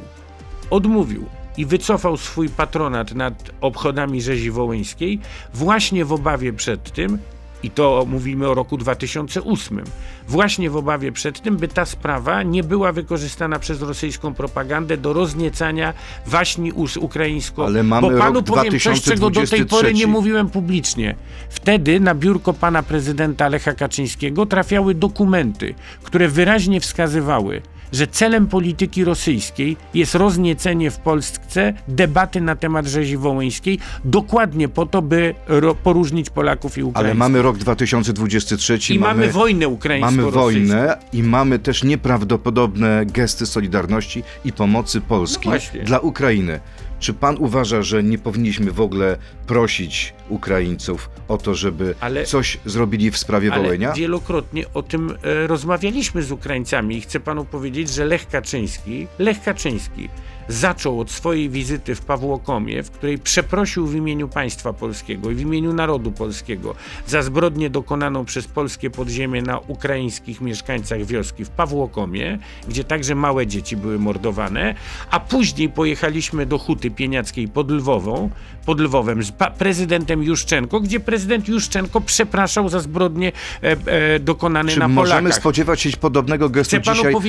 odmówił 0.70 1.26
i 1.58 1.66
wycofał 1.66 2.18
swój 2.18 2.50
patronat 2.50 3.16
nad 3.16 3.52
obchodami 3.62 4.22
rzezi 4.22 4.52
wołyńskiej 4.52 5.20
właśnie 5.54 6.06
w 6.06 6.14
obawie 6.14 6.54
przed 6.54 6.92
tym, 6.92 7.18
i 7.64 7.72
to 7.72 8.06
mówimy 8.08 8.50
o 8.50 8.54
roku 8.54 8.78
2008, 8.78 9.84
właśnie 10.28 10.70
w 10.70 10.76
obawie 10.76 11.12
przed 11.12 11.42
tym, 11.42 11.58
by 11.58 11.68
ta 11.68 11.86
sprawa 11.86 12.44
nie 12.44 12.64
była 12.64 12.92
wykorzystana 12.92 13.60
przez 13.60 13.82
rosyjską 13.82 14.34
propagandę 14.34 14.98
do 14.98 15.14
rozniecania 15.14 15.94
waśni 16.26 16.72
ukraińsko. 17.00 17.66
Ale 17.66 17.84
mamy 17.84 18.10
Bo 18.10 18.18
panu 18.18 18.34
rok 18.34 18.46
powiem 18.46 18.80
coś, 18.80 19.02
czego 19.02 19.30
do 19.30 19.48
tej 19.48 19.66
pory 19.66 19.66
2023. 19.66 19.94
nie 19.94 20.08
mówiłem 20.08 20.50
publicznie. 20.50 21.16
Wtedy 21.50 22.00
na 22.00 22.16
biurko 22.16 22.54
pana 22.54 22.84
prezydenta 22.84 23.50
Lecha 23.50 23.74
Kaczyńskiego 23.74 24.46
trafiały 24.46 24.96
dokumenty, 24.96 25.76
które 26.04 26.28
wyraźnie 26.28 26.82
wskazywały, 26.82 27.62
że 27.92 28.08
celem 28.08 28.48
polityki 28.48 29.04
rosyjskiej 29.04 29.78
jest 29.94 30.16
rozniecenie 30.16 30.92
w 30.92 30.98
Polsce 30.98 31.74
debaty 31.88 32.42
na 32.42 32.56
temat 32.56 32.86
rzezi 32.86 33.18
wołyńskiej, 33.18 33.80
dokładnie 34.06 34.70
po 34.70 34.86
to, 34.86 35.02
by 35.02 35.36
poróżnić 35.84 36.30
Polaków 36.30 36.78
i 36.78 36.82
Ale 36.82 36.90
Ukraińców. 36.90 37.20
mamy 37.20 37.42
rok 37.42 37.58
2023, 37.58 38.80
I 38.94 39.00
mamy, 39.00 39.32
wojnę 39.32 39.68
ukraińską 39.68 40.12
Mamy 40.16 40.32
wojnę 40.32 40.98
i 41.14 41.24
mamy 41.24 41.60
też 41.60 41.84
nieprawdopodobne 41.84 43.06
gesty 43.06 43.46
solidarności 43.46 44.24
i 44.46 44.54
pomocy 44.54 45.02
Polski 45.02 45.50
No 45.50 45.84
dla 45.84 46.00
Ukrainy. 46.00 46.60
Czy 47.00 47.14
pan 47.14 47.38
uważa, 47.40 47.82
że 47.82 48.04
nie 48.04 48.18
powinniśmy 48.18 48.72
w 48.72 48.82
ogóle 48.82 49.18
prosić 49.48 50.14
Ukraińców 50.30 51.10
o 51.28 51.38
to, 51.38 51.56
żeby 51.56 51.96
Ale- 52.00 52.26
coś 52.26 52.58
zrobili 52.66 53.12
w 53.12 53.18
sprawie 53.18 53.54
Ale 53.54 53.64
Wołynia? 53.64 53.94
wielokrotnie 53.94 54.66
o 54.74 54.84
tym 54.84 55.18
e, 55.24 55.48
rozmawialiśmy 55.48 56.24
z 56.24 56.32
Ukraińcami 56.32 56.98
i 56.98 57.02
chcę 57.02 57.20
panu 57.20 57.46
powiedzieć, 57.46 57.90
że 57.90 58.06
Lech 58.06 58.28
Kaczyński, 58.28 59.08
Lech 59.20 59.44
Kaczyński 59.44 60.10
zaczął 60.48 61.00
od 61.00 61.12
swojej 61.12 61.50
wizyty 61.50 61.96
w 61.96 62.02
Pawłokomie, 62.02 62.84
w 62.84 62.92
której 62.92 63.18
przeprosił 63.18 63.88
w 63.88 63.96
imieniu 63.96 64.28
państwa 64.28 64.74
polskiego 64.74 65.32
i 65.32 65.36
w 65.36 65.42
imieniu 65.42 65.74
narodu 65.74 66.12
polskiego 66.12 66.76
za 67.08 67.22
zbrodnię 67.22 67.70
dokonaną 67.70 68.26
przez 68.26 68.48
polskie 68.48 68.90
podziemie 68.90 69.42
na 69.42 69.60
ukraińskich 69.60 70.42
mieszkańcach 70.42 71.06
wioski 71.06 71.46
w 71.46 71.50
Pawłokomie, 71.50 72.40
gdzie 72.68 72.84
także 72.84 73.16
małe 73.16 73.48
dzieci 73.48 73.78
były 73.78 74.00
mordowane, 74.00 74.76
a 75.12 75.20
później 75.20 75.70
pojechaliśmy 75.70 76.46
do 76.46 76.58
Huty 76.58 76.87
Pieniackiej 76.92 77.48
pod 77.48 77.72
Lwową, 77.72 78.30
pod 78.66 78.80
Lwowem 78.80 79.24
z 79.24 79.32
prezydentem 79.58 80.24
Juszczenko, 80.24 80.80
gdzie 80.80 81.00
prezydent 81.00 81.48
Juszczenko 81.48 82.02
przepraszał 82.02 82.70
za 82.70 82.80
zbrodnie 82.80 83.32
e, 83.64 83.72
e, 84.16 84.20
dokonane 84.20 84.72
Czy 84.72 84.80
na 84.80 84.88
możemy 84.88 85.22
Polakach. 85.22 85.40
spodziewać 85.40 85.82
się 85.82 85.98
podobnego 85.98 86.50
gestu 86.50 86.70
Chcę 86.70 86.80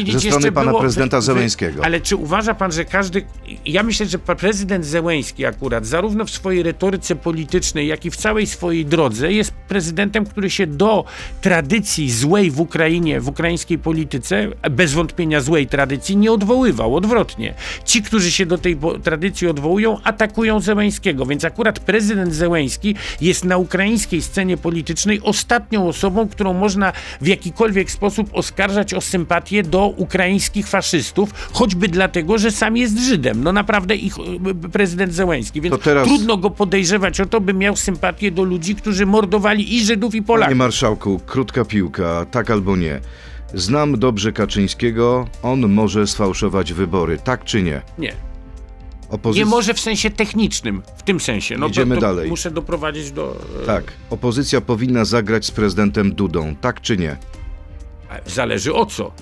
dzisiaj 0.05 0.21
ze 0.21 0.29
strony 0.31 0.53
pana 0.53 0.71
było, 0.71 0.81
prezydenta 0.81 1.21
Zeleńskiego? 1.21 1.85
Ale 1.85 2.00
czy 2.00 2.17
uważa 2.17 2.55
pan, 2.55 2.73
że 2.73 2.85
każdy. 2.85 3.25
Ja 3.67 3.83
myślę, 3.83 4.07
że 4.07 4.19
prezydent 4.19 4.85
Zełęński 4.85 5.47
akurat, 5.47 5.87
zarówno 5.87 6.25
w 6.25 6.31
swojej 6.31 6.62
retoryce 6.62 7.17
politycznej, 7.17 7.87
jak 7.87 8.05
i 8.05 8.11
w 8.11 8.17
całej 8.17 8.47
swojej 8.47 8.87
drodze, 8.87 9.33
jest 9.33 9.53
prezydentem, 9.53 10.27
który 10.27 10.50
się 10.50 10.67
do 10.67 11.05
tradycji 11.41 12.12
złej 12.12 12.50
w 12.50 12.61
Ukrainie, 12.61 13.21
w 13.21 13.29
ukraińskiej 13.29 13.79
polityce, 13.79 14.49
bez 14.71 14.93
wątpienia 14.93 15.41
złej 15.41 15.67
tradycji, 15.67 16.17
nie 16.17 16.33
odwoływał. 16.33 16.97
Odwrotnie. 16.97 17.55
Ci, 17.85 18.03
którzy 18.03 18.31
się 18.33 18.47
do 18.47 18.59
tej 18.59 18.77
po- 18.77 18.99
odwołują, 19.49 20.00
atakują 20.05 20.61
Zełęńskiego. 20.61 21.26
Więc 21.26 21.45
akurat 21.45 21.78
prezydent 21.81 22.35
Zełęński 22.35 22.95
jest 23.21 23.45
na 23.45 23.57
ukraińskiej 23.57 24.23
scenie 24.23 24.57
politycznej 24.57 25.21
ostatnią 25.23 25.88
osobą, 25.88 26.28
którą 26.28 26.52
można 26.55 26.93
w 27.21 27.26
jakikolwiek 27.26 27.90
sposób 27.90 28.31
oskarżać 28.33 28.95
o 28.95 29.00
sympatię 29.00 29.62
do 29.62 29.87
ukraińskich 29.87 30.67
faszystów, 30.69 31.31
choćby 31.52 31.88
dlatego, 31.88 32.38
że 32.38 32.50
sam 32.50 32.76
jest 32.76 32.99
Żydem. 32.99 33.45
No 33.45 33.52
naprawdę 33.52 33.97
ich 33.97 34.14
e, 34.19 34.69
prezydent 34.73 35.14
Zełęński. 35.14 35.61
Więc 35.61 35.78
teraz- 35.83 36.07
trudno 36.09 36.37
go 36.37 36.50
podejrzewać 36.50 37.21
o 37.21 37.26
to, 37.26 37.40
by 37.40 37.55
miał 37.55 37.76
sympatię 37.76 38.31
do 38.31 38.43
ludzi, 38.43 38.75
którzy 38.75 39.07
mordowali 39.07 39.76
i 39.76 39.85
Żydów, 39.85 40.14
i 40.14 40.19
Panie 40.23 40.26
Polaków. 40.26 40.57
marszałku, 40.57 41.21
krótka 41.26 41.64
piłka, 41.64 42.26
tak 42.31 42.50
albo 42.50 42.76
nie. 42.76 43.00
Znam 43.55 43.99
dobrze 43.99 44.33
Kaczyńskiego, 44.33 45.28
on 45.43 45.69
może 45.69 46.07
sfałszować 46.07 46.73
wybory, 46.73 47.19
tak 47.25 47.45
czy 47.45 47.62
nie? 47.62 47.83
Nie. 47.99 48.12
Opozycja... 49.09 49.45
Nie 49.45 49.50
może 49.50 49.75
w 49.75 49.81
sensie 49.81 50.11
technicznym, 50.11 50.83
w 50.97 51.03
tym 51.03 51.21
sensie. 51.21 51.57
No 51.59 51.67
Jedziemy 51.67 51.95
to, 51.95 52.00
to 52.00 52.07
dalej. 52.07 52.29
Muszę 52.29 52.50
doprowadzić 52.50 53.11
do. 53.12 53.37
e, 53.62 53.67
Tak, 53.67 53.93
opozycja 54.11 54.61
powinna 54.61 55.05
zagrać 55.05 55.47
z 55.47 55.50
prezydentem 55.50 56.15
Dudą, 56.15 56.55
tak 56.61 56.81
czy 56.81 56.97
nie? 56.97 57.17
Zależy 58.27 58.75
o 58.75 58.87
co. 58.87 59.12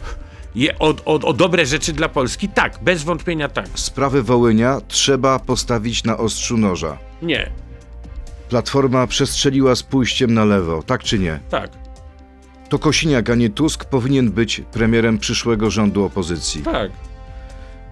Je, 0.55 0.79
o, 0.79 0.95
o, 1.05 1.13
o 1.15 1.33
dobre 1.33 1.67
rzeczy 1.67 1.93
dla 1.93 2.09
Polski? 2.09 2.49
Tak, 2.49 2.79
bez 2.83 3.03
wątpienia 3.03 3.49
tak. 3.49 3.67
Sprawy 3.75 4.23
Wołynia 4.23 4.81
trzeba 4.89 5.39
postawić 5.39 6.05
na 6.05 6.17
ostrzu 6.17 6.57
noża. 6.57 6.99
Nie. 7.23 7.51
Platforma 8.49 9.07
przestrzeliła 9.07 9.75
z 9.75 9.83
pójściem 9.83 10.35
na 10.35 10.45
lewo, 10.45 10.83
tak 10.83 11.03
czy 11.05 11.19
nie? 11.19 11.41
Tak, 11.51 11.71
To 12.69 12.79
Kosiniak, 12.79 13.31
a 13.31 13.35
nie 13.35 13.51
Tusk 13.51 13.85
powinien 13.85 14.31
być 14.31 14.63
premierem 14.73 15.19
przyszłego 15.19 15.71
rządu 15.71 16.05
opozycji. 16.05 16.63
tak. 16.63 16.91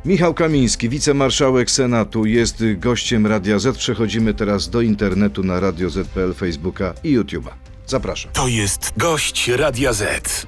Michał 0.05 0.35
Kamiński, 0.35 0.89
wicemarszałek 0.89 1.71
Senatu, 1.71 2.27
jest 2.27 2.65
gościem 2.77 3.27
Radia 3.27 3.59
Z. 3.59 3.79
Przechodzimy 3.79 4.35
teraz 4.35 4.71
do 4.71 4.81
internetu 4.81 5.43
na 5.43 5.61
Radio 5.61 5.91
Z.pl, 5.91 6.35
Facebooka 6.35 6.95
i 7.05 7.19
YouTube'a. 7.19 7.51
Zapraszam. 7.87 8.33
To 8.33 8.49
jest 8.49 8.93
gość 8.97 9.49
Radia 9.49 9.93
Z. 9.93 10.47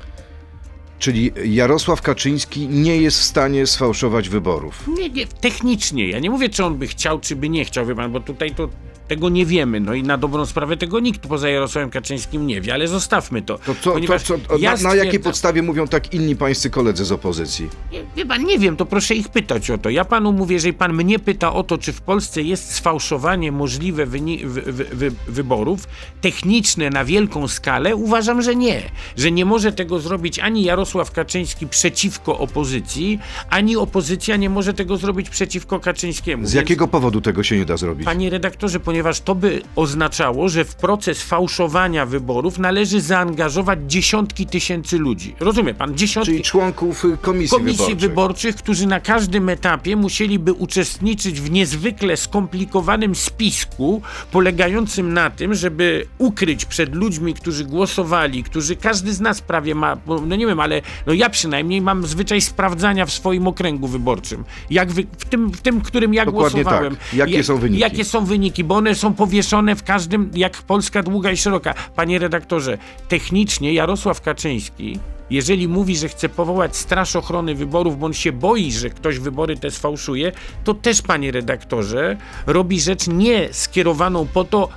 Czyli 0.99 1.33
Jarosław 1.45 2.03
Kaczyński 2.03 2.69
nie 2.69 2.97
jest 2.97 3.19
w 3.19 3.25
stanie 3.25 3.67
sfałszować 3.67 4.29
wyborów. 4.29 4.89
Nie, 4.99 5.11
nie, 5.11 5.27
technicznie. 5.27 6.09
Ja 6.09 6.19
nie 6.19 6.31
mówię, 6.31 6.49
czy 6.49 6.65
on 6.65 6.79
by 6.79 6.87
chciał, 6.87 7.21
czy 7.21 7.37
by 7.37 7.49
nie 7.49 7.65
chciał, 7.65 7.87
wie 7.87 7.95
pan, 7.95 8.13
bo 8.13 8.21
tutaj 8.21 8.55
to 8.55 8.69
tego 9.09 9.29
nie 9.29 9.47
wiemy. 9.47 9.81
No 9.81 9.95
i 9.95 10.03
na 10.03 10.19
dobrą 10.19 10.47
sprawę 10.47 10.77
tego 10.77 11.01
nikt 11.01 11.27
poza 11.27 11.49
Jarosławem 11.49 11.91
Kaczyńskim 11.91 12.47
nie 12.47 12.61
wie, 12.61 12.75
ale 12.75 12.89
zostawmy 12.89 13.43
to. 13.43 13.59
To 13.59 13.75
co, 13.75 13.81
to 13.83 13.93
Ponieważ 13.93 14.23
co, 14.23 14.35
ja 14.59 14.77
na, 14.77 14.83
na 14.83 14.95
jakiej 14.95 15.21
podstawie 15.21 15.63
mówią 15.63 15.89
tak 15.89 16.15
inni 16.15 16.37
pańscy 16.37 16.71
koledzy 16.71 17.05
z 17.05 17.13
opozycji? 17.13 17.69
Nie, 17.93 18.05
wie 18.17 18.27
pan, 18.27 18.45
nie 18.45 18.59
wiem, 18.59 18.77
to 18.77 18.87
proszę 18.87 19.15
ich 19.15 19.29
pytać 19.29 19.71
o 19.71 19.79
to. 19.79 19.91
Ja 19.91 20.05
panu 20.05 20.33
mówię, 20.33 20.55
jeżeli 20.55 20.75
pan 20.75 20.93
mnie 20.93 21.19
pyta 21.19 21.53
o 21.53 21.63
to, 21.63 21.79
czy 21.79 21.93
w 21.93 22.01
Polsce 22.01 22.43
jest 22.43 22.73
sfałszowanie 22.75 23.53
możliwe 23.53 24.07
wyni- 24.07 24.47
wy, 24.47 24.63
wy, 24.63 24.85
wy, 24.85 25.13
wyborów 25.29 25.89
techniczne 26.21 26.91
na 26.91 27.05
wielką 27.05 27.49
skalę, 27.49 27.97
uważam, 27.97 28.43
że 28.43 28.57
nie. 28.57 28.83
Że 29.17 29.31
nie 29.31 29.45
może 29.45 29.73
tego 29.73 29.99
zrobić 30.01 30.39
ani 30.39 30.63
Jarosław 30.63 31.11
Kaczyński 31.11 31.67
przeciwko 31.67 32.39
opozycji, 32.39 33.19
ani 33.51 33.77
opozycja 33.77 34.37
nie 34.37 34.51
może 34.51 34.75
tego 34.75 34.97
zrobić 34.97 35.31
przeciwko 35.31 35.81
Kaczyńskiemu. 35.81 36.43
Z 36.47 36.53
Więc- 36.53 36.55
jakiego 36.55 36.89
powodu 36.89 37.21
tego 37.21 37.43
się 37.43 37.57
nie 37.57 37.65
da 37.65 37.77
zrobić? 37.77 38.05
Panie 38.05 38.31
redaktorze, 38.31 38.81
ponieważ 38.81 38.96
to 39.25 39.35
by 39.35 39.63
oznaczało, 39.77 40.49
że 40.49 40.65
w 40.65 40.75
proces 40.75 41.23
fałszowania 41.23 42.07
wyborów 42.07 42.59
należy 42.59 43.01
zaangażować 43.01 43.79
dziesiątki 43.87 44.47
tysięcy 44.47 44.99
ludzi. 44.99 45.35
Rozumie 45.41 45.75
pan? 45.75 45.95
Dziesiątki 45.97 46.33
Czyli 46.33 46.45
członków 46.45 47.05
y, 47.05 47.17
komisji, 47.23 47.59
komisji 47.59 47.77
wyborczej. 47.87 48.09
wyborczych, 48.09 48.57
którzy 48.57 48.87
na 48.87 49.01
każdym 49.01 49.49
etapie 49.49 49.97
musieliby 49.97 50.53
uczestniczyć 50.53 51.41
w 51.41 51.51
niezwykle 51.51 52.17
skomplikowanym 52.17 53.15
spisku, 53.15 54.03
polegającym 54.33 55.13
na 55.15 55.31
tym, 55.31 55.55
żeby 55.55 56.07
ukryć 56.19 56.65
przed 56.65 56.95
ludźmi, 56.95 57.35
którzy 57.35 57.65
głosowali, 57.65 58.43
którzy 58.43 58.77
każdy 58.77 59.13
z 59.13 59.21
nas 59.21 59.41
prawie 59.41 59.75
ma, 59.75 59.97
no 60.27 60.37
nie 60.37 60.47
wiem, 60.47 60.61
ale 60.61 60.83
no 61.07 61.13
ja 61.13 61.31
przynajmniej 61.31 61.81
mam 61.81 62.07
zwyczaj 62.07 62.41
sprawdzania 62.41 63.07
w 63.07 63.13
swoim 63.13 63.47
okręgu 63.47 63.89
wyborczym. 63.89 64.45
Jak 64.71 64.93
wy, 64.93 65.07
w, 65.19 65.25
tym, 65.25 65.51
w 65.53 65.61
tym, 65.61 65.81
którym 65.81 66.15
ja 66.15 66.25
Dokładnie 66.25 66.63
głosowałem. 66.65 66.97
tak. 66.97 67.15
Jakie 67.15 67.33
Ja- 67.37 67.43
są 67.43 67.57
wyniki? 67.57 67.81
Jakie 67.81 68.05
są 68.05 68.25
wyniki, 68.25 68.65
bo 68.65 68.75
one 68.87 68.95
są 68.95 69.15
powieszone 69.15 69.77
w 69.77 69.83
każdym, 69.83 70.31
jak 70.35 70.63
Polska 70.63 71.03
długa 71.03 71.31
i 71.31 71.37
szeroka. 71.37 71.75
Panie 71.97 72.19
redaktorze, 72.19 72.79
technicznie 73.09 73.73
Jarosław 73.73 74.21
Kaczyński, 74.21 74.99
jeżeli 75.31 75.69
mówi, 75.69 75.97
że 75.97 76.09
chce 76.09 76.29
powołać 76.29 76.77
Straż 76.77 77.17
Ochrony 77.17 77.55
Wyborów, 77.55 77.99
bo 77.99 78.07
on 78.07 78.13
się 78.13 78.33
boi, 78.33 78.73
że 78.73 78.91
ktoś 78.91 79.19
wybory 79.19 79.57
te 79.57 79.71
sfałszuje, 79.71 80.33
to 80.65 80.75
też, 80.75 81.03
panie 81.03 81.33
redaktorze, 81.33 82.17
robi 82.47 82.81
rzecz 82.81 83.07
nie 83.07 83.49
skierowaną 83.53 84.27
po 84.27 84.45
to, 84.45 84.69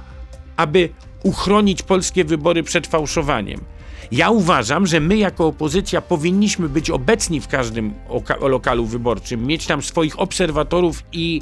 aby 0.58 0.89
uchronić 1.24 1.82
polskie 1.82 2.24
wybory 2.25 2.63
przed 2.63 2.88
fałszowaniem. 2.88 3.60
Ja 4.12 4.30
uważam, 4.30 4.88
że 4.88 5.00
my 5.00 5.18
jako 5.18 5.48
opozycja 5.48 6.01
powinniśmy 6.01 6.70
być 6.70 6.89
obecni 6.89 7.42
w 7.42 7.48
każdym 7.48 7.94
oka- 8.10 8.48
lokalu 8.48 8.86
wyborczym, 8.86 9.46
mieć 9.46 9.68
tam 9.68 9.82
swoich 9.82 10.20
obserwatorów 10.20 11.04
i 11.12 11.42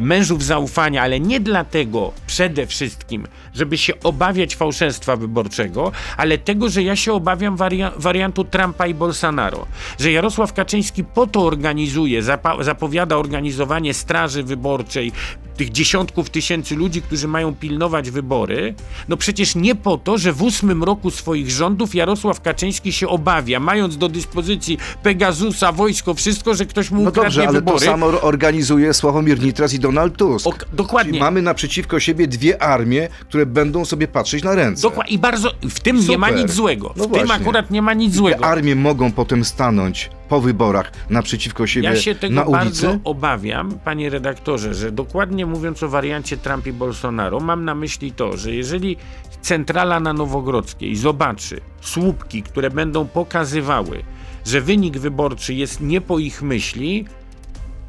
mężów 0.00 0.44
zaufania, 0.44 1.02
ale 1.02 1.20
nie 1.20 1.40
dlatego 1.40 2.12
przede 2.26 2.66
wszystkim, 2.66 3.26
żeby 3.54 3.78
się 3.78 3.92
obawiać 4.04 4.56
fałszerstwa 4.56 5.16
wyborczego, 5.16 5.92
ale 6.16 6.38
tego, 6.38 6.68
że 6.68 6.82
ja 6.82 6.96
się 6.96 7.12
obawiam 7.12 7.56
waria- 7.56 7.92
wariantu 7.96 8.44
Trumpa 8.44 8.86
i 8.86 8.94
Bolsonaro. 8.94 9.66
Że 9.98 10.12
Jarosław 10.12 10.52
Kaczyński 10.52 11.04
po 11.04 11.26
to 11.26 11.40
organizuje, 11.46 12.22
zapowiada 12.60 13.16
organizowanie 13.16 13.94
straży 13.94 14.42
wyborczej, 14.42 15.12
tych 15.58 15.70
dziesiątków 15.72 16.30
tysięcy 16.30 16.76
ludzi, 16.76 17.02
którzy 17.02 17.28
mają 17.28 17.54
pilnować 17.54 18.10
wybory, 18.10 18.74
no 19.08 19.16
przecież 19.16 19.54
nie 19.54 19.74
po 19.74 19.98
to, 19.98 20.18
że 20.18 20.32
w 20.32 20.42
ósmym 20.42 20.84
roku 20.84 21.10
swoich 21.10 21.50
rządów 21.50 21.94
Jarosław 21.94 22.40
Kaczyński 22.40 22.92
się 22.92 23.08
obawia, 23.08 23.60
mając 23.60 23.96
do 23.98 24.08
dyspozycji 24.08 24.78
Pegasusa, 25.02 25.72
wojsko, 25.72 26.14
wszystko, 26.14 26.54
że 26.54 26.66
ktoś 26.66 26.90
mu 26.90 27.02
No 27.02 27.10
ukradnie 27.10 27.24
dobrze, 27.30 27.48
ale 27.48 27.52
wybory. 27.58 27.78
to 27.78 27.84
samo 27.84 28.06
organizuje 28.06 28.94
Sławomir 28.94 29.42
Nitras 29.42 29.72
i 29.74 29.78
Donald 29.78 30.16
Tusk. 30.16 30.46
Ok, 30.46 30.66
dokładnie. 30.72 31.10
Czyli 31.12 31.20
mamy 31.20 31.42
naprzeciwko 31.42 32.00
siebie 32.00 32.26
dwie 32.28 32.62
armie, 32.62 33.08
które 33.20 33.46
będą 33.46 33.84
sobie 33.84 34.08
patrzeć 34.08 34.44
na 34.44 34.54
ręce. 34.54 34.82
Dokładnie. 34.82 35.12
I 35.14 35.18
bardzo 35.18 35.50
w 35.70 35.80
tym 35.80 35.96
nie 36.08 36.18
ma 36.18 36.26
Super. 36.28 36.42
nic 36.42 36.52
złego. 36.52 36.88
W 36.88 36.96
No 36.96 37.02
tym 37.06 37.12
właśnie. 37.12 37.34
akurat 37.34 37.70
nie 37.70 37.82
ma 37.82 37.94
nic 37.94 38.12
Te 38.12 38.18
złego. 38.18 38.44
armie 38.44 38.74
mogą 38.76 39.12
potem 39.12 39.44
stanąć 39.44 40.10
po 40.28 40.40
wyborach 40.40 40.92
naprzeciwko 41.10 41.66
siebie 41.66 41.88
Ja 41.88 41.96
się 41.96 42.14
tego 42.14 42.34
na 42.34 42.44
bardzo 42.44 42.88
ulicy. 42.88 43.00
obawiam, 43.04 43.78
panie 43.84 44.10
redaktorze, 44.10 44.74
że 44.74 44.92
dokładnie 44.92 45.46
mówiąc 45.46 45.82
o 45.82 45.88
wariancie 45.88 46.36
Trump 46.36 46.66
i 46.66 46.72
Bolsonaro, 46.72 47.40
mam 47.40 47.64
na 47.64 47.74
myśli 47.74 48.12
to, 48.12 48.36
że 48.36 48.54
jeżeli 48.54 48.96
centrala 49.40 50.00
na 50.00 50.12
Nowogrodzkiej 50.12 50.96
zobaczy 50.96 51.60
słupki, 51.80 52.42
które 52.42 52.70
będą 52.70 53.06
pokazywały, 53.06 54.02
że 54.46 54.60
wynik 54.60 54.98
wyborczy 54.98 55.54
jest 55.54 55.80
nie 55.80 56.00
po 56.00 56.18
ich 56.18 56.42
myśli, 56.42 57.04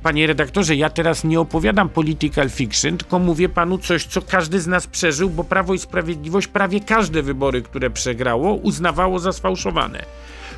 Panie 0.03 0.27
redaktorze, 0.27 0.75
ja 0.75 0.89
teraz 0.89 1.23
nie 1.23 1.39
opowiadam 1.39 1.89
political 1.89 2.49
fiction, 2.49 2.97
tylko 2.97 3.19
mówię 3.19 3.49
panu 3.49 3.77
coś, 3.77 4.05
co 4.05 4.21
każdy 4.21 4.59
z 4.59 4.67
nas 4.67 4.87
przeżył, 4.87 5.29
bo 5.29 5.43
Prawo 5.43 5.73
i 5.73 5.79
Sprawiedliwość 5.79 6.47
prawie 6.47 6.79
każde 6.79 7.21
wybory, 7.23 7.61
które 7.61 7.89
przegrało, 7.89 8.53
uznawało 8.53 9.19
za 9.19 9.31
sfałszowane. 9.31 10.05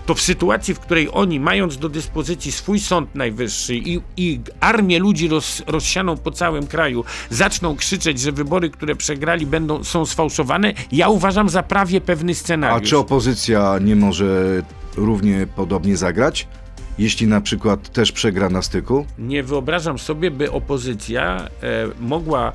To 0.05 0.15
w 0.15 0.21
sytuacji, 0.21 0.73
w 0.73 0.79
której 0.79 1.09
oni, 1.11 1.39
mając 1.39 1.77
do 1.77 1.89
dyspozycji 1.89 2.51
swój 2.51 2.79
sąd 2.79 3.15
najwyższy 3.15 3.75
i, 3.75 3.99
i 4.17 4.39
armię 4.59 4.99
ludzi 4.99 5.27
roz, 5.27 5.63
rozsianą 5.67 6.17
po 6.17 6.31
całym 6.31 6.67
kraju, 6.67 7.03
zaczną 7.29 7.75
krzyczeć, 7.75 8.19
że 8.19 8.31
wybory, 8.31 8.69
które 8.69 8.95
przegrali, 8.95 9.45
będą, 9.45 9.83
są 9.83 10.05
sfałszowane, 10.05 10.73
ja 10.91 11.09
uważam 11.09 11.49
za 11.49 11.63
prawie 11.63 12.01
pewny 12.01 12.31
A 12.31 12.35
scenariusz. 12.35 12.89
czy 12.89 12.97
opozycja 12.97 13.79
nie 13.81 13.95
może 13.95 14.61
równie 14.97 15.47
podobnie 15.55 15.97
zagrać? 15.97 16.47
Jeśli 16.97 17.27
na 17.27 17.41
przykład 17.41 17.89
też 17.89 18.11
przegra 18.11 18.49
na 18.49 18.61
styku? 18.61 19.05
Nie 19.19 19.43
wyobrażam 19.43 19.99
sobie, 19.99 20.31
by 20.31 20.51
opozycja 20.51 21.47
e, 21.63 21.87
mogła 21.99 22.51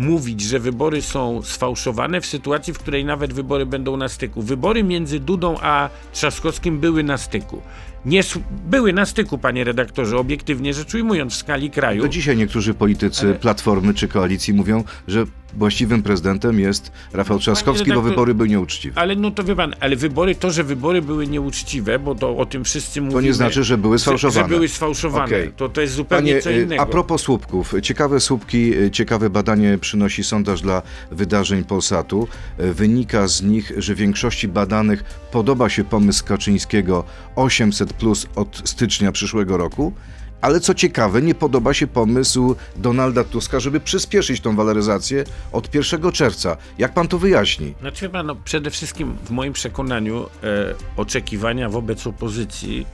mówić, 0.00 0.40
że 0.40 0.58
wybory 0.58 1.02
są 1.02 1.42
sfałszowane 1.42 2.20
w 2.20 2.26
sytuacji, 2.26 2.72
w 2.72 2.78
której 2.78 3.04
nawet 3.04 3.32
wybory 3.32 3.66
będą 3.66 3.96
na 3.96 4.08
styku. 4.08 4.42
Wybory 4.42 4.84
między 4.84 5.20
Dudą 5.20 5.56
a 5.60 5.88
Trzaskowskim 6.12 6.80
były 6.80 7.02
na 7.02 7.18
styku. 7.18 7.62
Nie, 8.04 8.20
były 8.66 8.92
na 8.92 9.06
styku, 9.06 9.38
panie 9.38 9.64
redaktorze, 9.64 10.16
obiektywnie 10.18 10.74
rzecz 10.74 10.94
ujmując, 10.94 11.32
w 11.32 11.36
skali 11.36 11.70
kraju. 11.70 12.02
Do 12.02 12.08
dzisiaj 12.08 12.36
niektórzy 12.36 12.74
politycy 12.74 13.26
Ale- 13.26 13.34
Platformy 13.34 13.94
czy 13.94 14.08
Koalicji 14.08 14.54
mówią, 14.54 14.84
że 15.08 15.24
właściwym 15.56 16.02
prezydentem 16.02 16.60
jest 16.60 16.92
Rafał 17.12 17.38
Trzaskowski, 17.38 17.88
bo 17.88 17.94
redaktor- 17.94 18.04
wybory 18.04 18.34
były 18.34 18.48
nieuczciwe. 18.48 19.00
Ale 19.00 19.16
no 19.16 19.30
to 19.30 19.44
wie 19.44 19.56
pan, 19.56 19.74
ale 19.80 19.96
wybory, 19.96 20.34
to, 20.34 20.50
że 20.50 20.64
wybory 20.64 21.02
były 21.02 21.26
nieuczciwe, 21.26 21.98
bo 21.98 22.14
to 22.14 22.36
o 22.36 22.46
tym 22.46 22.64
wszyscy 22.64 23.00
mówimy. 23.00 23.20
To 23.22 23.26
nie 23.26 23.34
znaczy, 23.34 23.64
że 23.64 23.78
były 23.78 23.98
że, 23.98 24.02
sfałszowane. 24.02 24.48
że 24.48 24.54
były 24.54 24.68
sfałszowane. 24.68 25.24
Okej. 25.24 25.52
To, 25.56 25.68
to 25.68 25.80
jest 25.80 25.94
zupełnie 25.94 26.30
Panie, 26.32 26.42
co 26.42 26.50
y, 26.50 26.62
innego. 26.62 26.82
a 26.82 26.86
propos 26.86 27.20
słupków, 27.22 27.74
ciekawe 27.82 28.20
słupki, 28.20 28.74
y, 28.78 28.90
ciekawe 28.90 29.30
badanie 29.30 29.78
przynosi 29.78 30.24
sondaż 30.24 30.60
dla 30.62 30.82
wydarzeń 31.10 31.64
Polsatu. 31.64 32.28
Y, 32.60 32.74
Wynika 32.74 33.28
z 33.28 33.42
nich, 33.42 33.72
że 33.76 33.94
większości 33.94 34.48
badanych 34.48 35.04
podoba 35.32 35.68
się 35.68 35.84
pomysł 35.84 36.24
Kaczyńskiego 36.24 37.04
800 37.36 37.89
plus 37.92 38.26
od 38.36 38.62
stycznia 38.64 39.12
przyszłego 39.12 39.56
roku. 39.56 39.92
Ale 40.40 40.60
co 40.60 40.74
ciekawe, 40.74 41.22
nie 41.22 41.34
podoba 41.34 41.74
się 41.74 41.86
pomysł 41.86 42.56
Donalda 42.76 43.24
Tuska, 43.24 43.60
żeby 43.60 43.80
przyspieszyć 43.80 44.40
tą 44.40 44.56
waloryzację 44.56 45.24
od 45.52 45.74
1 45.74 46.12
czerwca. 46.12 46.56
Jak 46.78 46.94
pan 46.94 47.08
to 47.08 47.18
wyjaśni? 47.18 47.74
Znaczy, 47.80 48.08
pan, 48.08 48.26
no, 48.26 48.36
przede 48.36 48.70
wszystkim 48.70 49.16
w 49.24 49.30
moim 49.30 49.52
przekonaniu 49.52 50.26
e, 50.42 50.74
oczekiwania 50.96 51.68
wobec 51.68 52.06
opozycji, 52.06 52.86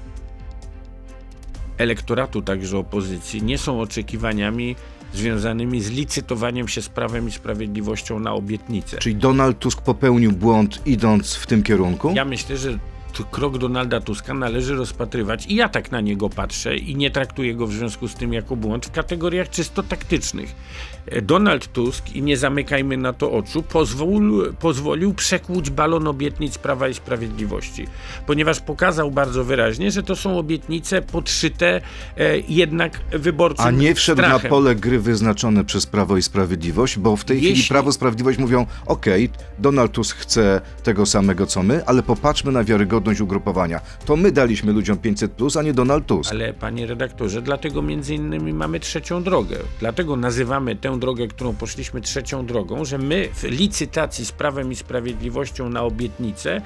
elektoratu 1.79 2.43
także 2.43 2.79
opozycji, 2.79 3.43
nie 3.43 3.59
są 3.59 3.81
oczekiwaniami 3.81 4.77
związanymi 5.15 5.81
z 5.81 5.91
licytowaniem 5.91 6.69
się 6.69 6.83
z 6.83 6.89
prawem 6.89 7.29
i 7.29 7.33
sprawiedliwością 7.33 8.19
na 8.19 8.33
obietnicę. 8.33 8.99
Czyli 8.99 9.17
Donald 9.17 9.59
Tusk 9.59 9.83
popełnił 9.83 10.33
błąd 10.33 10.87
idąc 10.87 11.35
w 11.35 11.47
tym 11.47 11.63
kierunku? 11.63 12.13
Ja 12.15 12.25
myślę, 12.25 12.57
że 12.57 12.79
krok 13.25 13.59
Donalda 13.59 14.01
Tuska 14.01 14.35
należy 14.35 14.75
rozpatrywać, 14.75 15.47
i 15.47 15.55
ja 15.55 15.69
tak 15.69 15.91
na 15.93 16.01
niego 16.01 16.29
patrzę 16.31 16.77
i 16.77 16.97
nie 16.97 17.11
traktuję 17.11 17.55
go 17.55 17.67
w 17.67 17.73
związku 17.73 18.09
z 18.09 18.15
tym 18.15 18.33
jako 18.33 18.57
błąd, 18.57 18.87
w 18.87 18.91
kategoriach 18.91 19.51
czysto 19.51 19.83
taktycznych. 19.83 20.55
E, 21.07 21.23
Donald 21.23 21.73
Tusk, 21.73 22.13
i 22.17 22.23
nie 22.23 22.37
zamykajmy 22.37 22.97
na 22.97 23.13
to 23.13 23.33
oczu, 23.33 23.63
pozwolił, 23.63 24.53
pozwolił 24.61 25.15
przekłuć 25.15 25.71
balon 25.71 26.07
obietnic 26.09 26.59
Prawa 26.59 26.89
i 26.89 26.95
Sprawiedliwości, 26.95 27.87
ponieważ 28.27 28.61
pokazał 28.61 29.11
bardzo 29.11 29.45
wyraźnie, 29.45 29.91
że 29.91 30.03
to 30.03 30.17
są 30.17 30.39
obietnice 30.39 31.03
podszyte 31.03 31.81
e, 32.17 32.39
jednak 32.49 33.01
wyborcom 33.11 33.67
A 33.67 33.71
nie 33.71 33.95
wszedł 33.95 34.21
strachem. 34.23 34.43
na 34.43 34.49
pole 34.49 34.75
gry 34.75 34.99
wyznaczone 35.01 35.65
przez 35.65 35.87
Prawo 35.87 36.17
i 36.17 36.23
Sprawiedliwość, 36.23 36.99
bo 36.99 37.17
w 37.17 37.25
tej 37.25 37.37
Jeśli- 37.37 37.53
chwili 37.53 37.69
Prawo 37.69 37.91
i 37.91 37.93
Sprawiedliwość 37.93 38.39
mówią: 38.39 38.67
OK, 38.87 39.07
Donald 39.59 39.93
Tusk 39.93 40.17
chce 40.17 40.61
tego 40.83 41.07
samego 41.07 41.47
co 41.47 41.63
my, 41.63 41.87
ale 41.87 42.03
popatrzmy 42.03 42.53
na 42.53 42.65
wiarygodność 42.65 43.06
ugrupowania. 43.21 43.81
To 44.05 44.17
my 44.17 44.33
daliśmy 44.33 44.73
ludziom 44.73 44.99
500, 44.99 45.33
a 45.59 45.63
nie 45.63 45.75
Donald 45.75 46.07
Tusk. 46.07 46.31
Ale 46.31 46.55
panie 46.55 46.87
redaktorze, 46.87 47.43
dlatego 47.43 47.83
między 47.83 48.15
innymi 48.15 48.53
mamy 48.53 48.81
trzecią 48.81 49.23
drogę. 49.23 49.57
Dlatego 49.81 50.17
nazywamy 50.17 50.77
tę 50.77 50.99
drogę, 50.99 51.29
którą 51.29 51.55
poszliśmy 51.55 52.01
trzecią 52.01 52.47
drogą, 52.47 52.85
że 52.85 52.99
my 52.99 53.29
w 53.35 53.45
licytacji 53.45 54.27
z 54.27 54.33
Prawem 54.33 54.73
i 54.73 54.77
Sprawiedliwością 54.77 55.69
na 55.69 55.83
obietnicę 55.83 56.63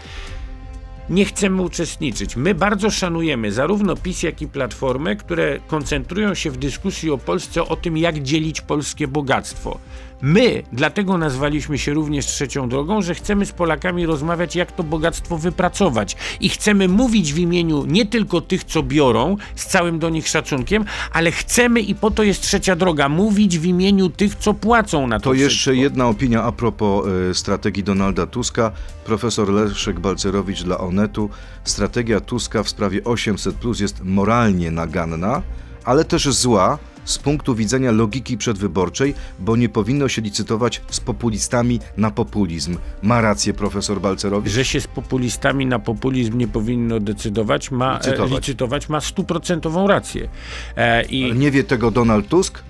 nie 1.10 1.24
chcemy 1.24 1.62
uczestniczyć. 1.62 2.36
My 2.36 2.54
bardzo 2.54 2.90
szanujemy 2.90 3.52
zarówno 3.52 3.96
PiS, 3.96 4.22
jak 4.22 4.42
i 4.42 4.48
Platformę, 4.48 5.16
które 5.16 5.58
koncentrują 5.66 6.34
się 6.34 6.50
w 6.50 6.56
dyskusji 6.56 7.10
o 7.10 7.18
Polsce 7.18 7.62
o 7.62 7.76
tym, 7.76 7.96
jak 7.96 8.22
dzielić 8.22 8.60
polskie 8.60 9.08
bogactwo. 9.08 9.78
My 10.22 10.62
dlatego 10.72 11.18
nazwaliśmy 11.18 11.78
się 11.78 11.94
również 11.94 12.26
trzecią 12.26 12.68
drogą, 12.68 13.02
że 13.02 13.14
chcemy 13.14 13.46
z 13.46 13.52
Polakami 13.52 14.06
rozmawiać, 14.06 14.56
jak 14.56 14.72
to 14.72 14.82
bogactwo 14.82 15.38
wypracować. 15.38 16.16
I 16.40 16.48
chcemy 16.48 16.88
mówić 16.88 17.32
w 17.32 17.38
imieniu 17.38 17.84
nie 17.86 18.06
tylko 18.06 18.40
tych, 18.40 18.64
co 18.64 18.82
biorą, 18.82 19.36
z 19.54 19.66
całym 19.66 19.98
do 19.98 20.08
nich 20.08 20.28
szacunkiem, 20.28 20.84
ale 21.12 21.32
chcemy, 21.32 21.80
i 21.80 21.94
po 21.94 22.10
to 22.10 22.22
jest 22.22 22.42
trzecia 22.42 22.76
droga, 22.76 23.08
mówić 23.08 23.58
w 23.58 23.64
imieniu 23.64 24.08
tych, 24.08 24.34
co 24.34 24.54
płacą 24.54 25.06
na 25.06 25.20
to. 25.20 25.24
To 25.24 25.34
jeszcze 25.34 25.56
wszystko. 25.56 25.82
jedna 25.82 26.08
opinia 26.08 26.42
a 26.42 26.52
propos 26.52 27.06
e, 27.30 27.34
strategii 27.34 27.84
Donalda 27.84 28.26
Tuska. 28.26 28.72
Profesor 29.04 29.48
Leszek 29.48 30.00
Balcerowicz 30.00 30.62
dla 30.62 30.78
Onetu. 30.78 31.30
Strategia 31.64 32.20
Tuska 32.20 32.62
w 32.62 32.68
sprawie 32.68 33.04
800 33.04 33.54
plus 33.54 33.80
jest 33.80 34.04
moralnie 34.04 34.70
naganna, 34.70 35.42
ale 35.84 36.04
też 36.04 36.28
zła 36.28 36.78
z 37.10 37.18
punktu 37.18 37.54
widzenia 37.54 37.90
logiki 37.90 38.38
przedwyborczej, 38.38 39.14
bo 39.38 39.56
nie 39.56 39.68
powinno 39.68 40.08
się 40.08 40.22
licytować 40.22 40.82
z 40.90 41.00
populistami 41.00 41.80
na 41.96 42.10
populizm. 42.10 42.76
Ma 43.02 43.20
rację 43.20 43.54
profesor 43.54 44.00
Balcerowicz? 44.00 44.52
Że 44.52 44.64
się 44.64 44.80
z 44.80 44.86
populistami 44.86 45.66
na 45.66 45.78
populizm 45.78 46.38
nie 46.38 46.48
powinno 46.48 47.00
decydować, 47.00 47.70
ma 47.70 47.96
Licytować. 47.96 48.32
e, 48.32 48.34
licytować 48.34 48.88
ma 48.88 49.00
stuprocentową 49.00 49.86
rację. 49.86 50.28
E, 50.76 51.04
i, 51.04 51.24
Ale 51.24 51.34
nie 51.34 51.50
wie 51.50 51.64
tego 51.64 51.90
Donald 51.90 52.28
Tusk? 52.28 52.62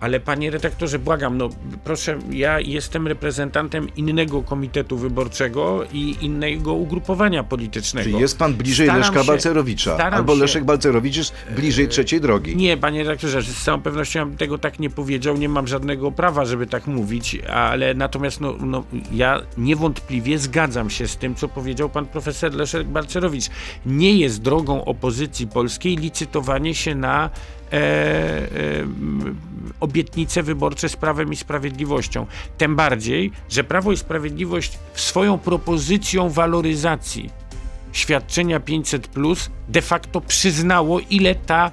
Ale 0.00 0.20
panie 0.20 0.50
redaktorze, 0.50 0.98
błagam, 0.98 1.38
no 1.38 1.48
proszę, 1.84 2.18
ja 2.30 2.60
jestem 2.60 3.08
reprezentantem 3.08 3.94
innego 3.96 4.42
komitetu 4.42 4.98
wyborczego 4.98 5.84
i 5.92 6.16
innego 6.20 6.72
ugrupowania 6.72 7.44
politycznego. 7.44 8.10
Czy 8.10 8.16
jest 8.16 8.38
pan 8.38 8.54
bliżej 8.54 8.86
Staram 8.86 9.00
Leszka 9.00 9.20
się- 9.20 9.26
Balcerowicza? 9.26 9.96
Albo 9.96 10.34
się- 10.34 10.40
Leszek 10.40 10.64
Balcerowicz 10.64 11.16
jest 11.16 11.32
bliżej 11.56 11.88
trzeciej 11.88 12.20
drogi? 12.20 12.56
Nie, 12.56 12.76
panie 12.76 12.98
redaktorze, 13.02 13.42
z 13.42 13.64
całą 13.64 13.82
pewnością 13.82 14.18
ja 14.18 14.26
bym 14.26 14.36
tego 14.36 14.58
tak 14.58 14.78
nie 14.78 14.90
powiedział, 14.90 15.36
nie 15.36 15.48
mam 15.48 15.66
żadnego 15.66 16.12
prawa, 16.12 16.44
żeby 16.44 16.66
tak 16.66 16.86
mówić, 16.86 17.38
ale 17.52 17.94
natomiast 17.94 18.40
no, 18.40 18.54
no, 18.60 18.84
ja 19.12 19.42
niewątpliwie 19.58 20.38
zgadzam 20.38 20.90
się 20.90 21.08
z 21.08 21.16
tym, 21.16 21.34
co 21.34 21.48
powiedział 21.48 21.88
pan 21.88 22.06
profesor 22.06 22.54
Leszek 22.54 22.88
Balcerowicz. 22.88 23.44
Nie 23.86 24.12
jest 24.12 24.42
drogą 24.42 24.84
opozycji 24.84 25.46
polskiej 25.46 25.96
licytowanie 25.96 26.74
się 26.74 26.94
na 26.94 27.24
e, 27.24 27.30
e, 27.67 27.67
obietnice 29.80 30.42
wyborcze 30.42 30.88
z 30.88 30.96
Prawem 30.96 31.32
i 31.32 31.36
Sprawiedliwością. 31.36 32.26
Tym 32.58 32.76
bardziej, 32.76 33.32
że 33.48 33.64
Prawo 33.64 33.92
i 33.92 33.96
Sprawiedliwość 33.96 34.78
swoją 34.94 35.38
propozycją 35.38 36.28
waloryzacji 36.28 37.30
świadczenia 37.92 38.60
500 38.60 39.08
plus 39.08 39.50
de 39.68 39.82
facto 39.82 40.20
przyznało, 40.20 41.00
ile 41.10 41.34
ta 41.34 41.72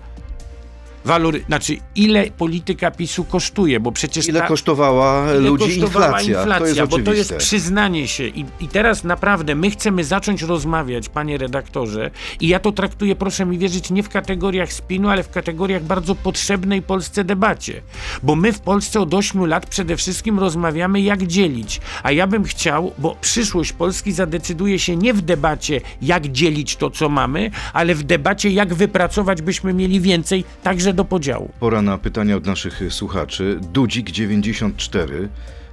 walory, 1.06 1.44
znaczy 1.48 1.78
ile 1.96 2.32
polityka 2.32 2.92
PiSu 2.92 3.24
kosztuje, 3.24 3.80
bo 3.80 3.92
przecież 3.92 4.28
Ile 4.28 4.40
ta, 4.40 4.48
kosztowała 4.48 5.32
ile 5.32 5.40
ludzi 5.40 5.80
kosztowała 5.80 6.22
inflacja? 6.22 6.60
To 6.60 6.66
jest 6.66 6.82
bo 6.82 6.88
to 6.88 6.98
jest 6.98 7.32
oczywiste. 7.32 7.38
przyznanie 7.38 8.08
się. 8.08 8.28
I, 8.28 8.46
I 8.60 8.68
teraz 8.68 9.04
naprawdę 9.04 9.56
my 9.56 9.72
chcemy 9.72 10.04
zacząć 10.04 10.42
rozmawiać, 10.42 11.10
panie 11.10 11.38
redaktorze, 11.38 12.12
i 12.40 12.48
ja 12.48 12.60
to 12.60 12.72
traktuję, 12.72 13.16
proszę 13.16 13.46
mi 13.46 13.58
wierzyć, 13.58 13.92
nie 13.92 14.04
w 14.04 14.10
kategoriach 14.10 14.74
spinu, 14.74 15.10
ale 15.10 15.24
w 15.24 15.30
kategoriach 15.30 15.84
bardzo 15.84 16.16
potrzebnej 16.16 16.82
Polsce 16.82 17.24
debacie. 17.24 17.82
Bo 18.24 18.36
my 18.36 18.54
w 18.54 18.60
Polsce 18.60 19.00
od 19.00 19.14
8 19.14 19.46
lat 19.46 19.66
przede 19.66 19.98
wszystkim 19.98 20.40
rozmawiamy, 20.40 21.02
jak 21.02 21.24
dzielić. 21.28 21.82
A 22.04 22.12
ja 22.12 22.28
bym 22.28 22.44
chciał, 22.44 22.92
bo 22.98 23.16
przyszłość 23.22 23.74
Polski 23.74 24.12
zadecyduje 24.12 24.80
się 24.80 24.96
nie 24.96 25.14
w 25.14 25.22
debacie, 25.22 25.82
jak 26.02 26.28
dzielić 26.28 26.76
to, 26.76 26.90
co 26.90 27.10
mamy, 27.10 27.52
ale 27.74 27.96
w 27.96 28.04
debacie, 28.04 28.50
jak 28.50 28.74
wypracować, 28.74 29.42
byśmy 29.42 29.74
mieli 29.74 30.02
więcej, 30.02 30.44
także 30.64 30.95
do 30.96 31.06
podziału. 31.06 31.52
Pora 31.60 31.82
na 31.82 31.98
pytania 31.98 32.36
od 32.36 32.46
naszych 32.46 32.82
słuchaczy. 32.90 33.60
Dudzik94. 33.74 35.28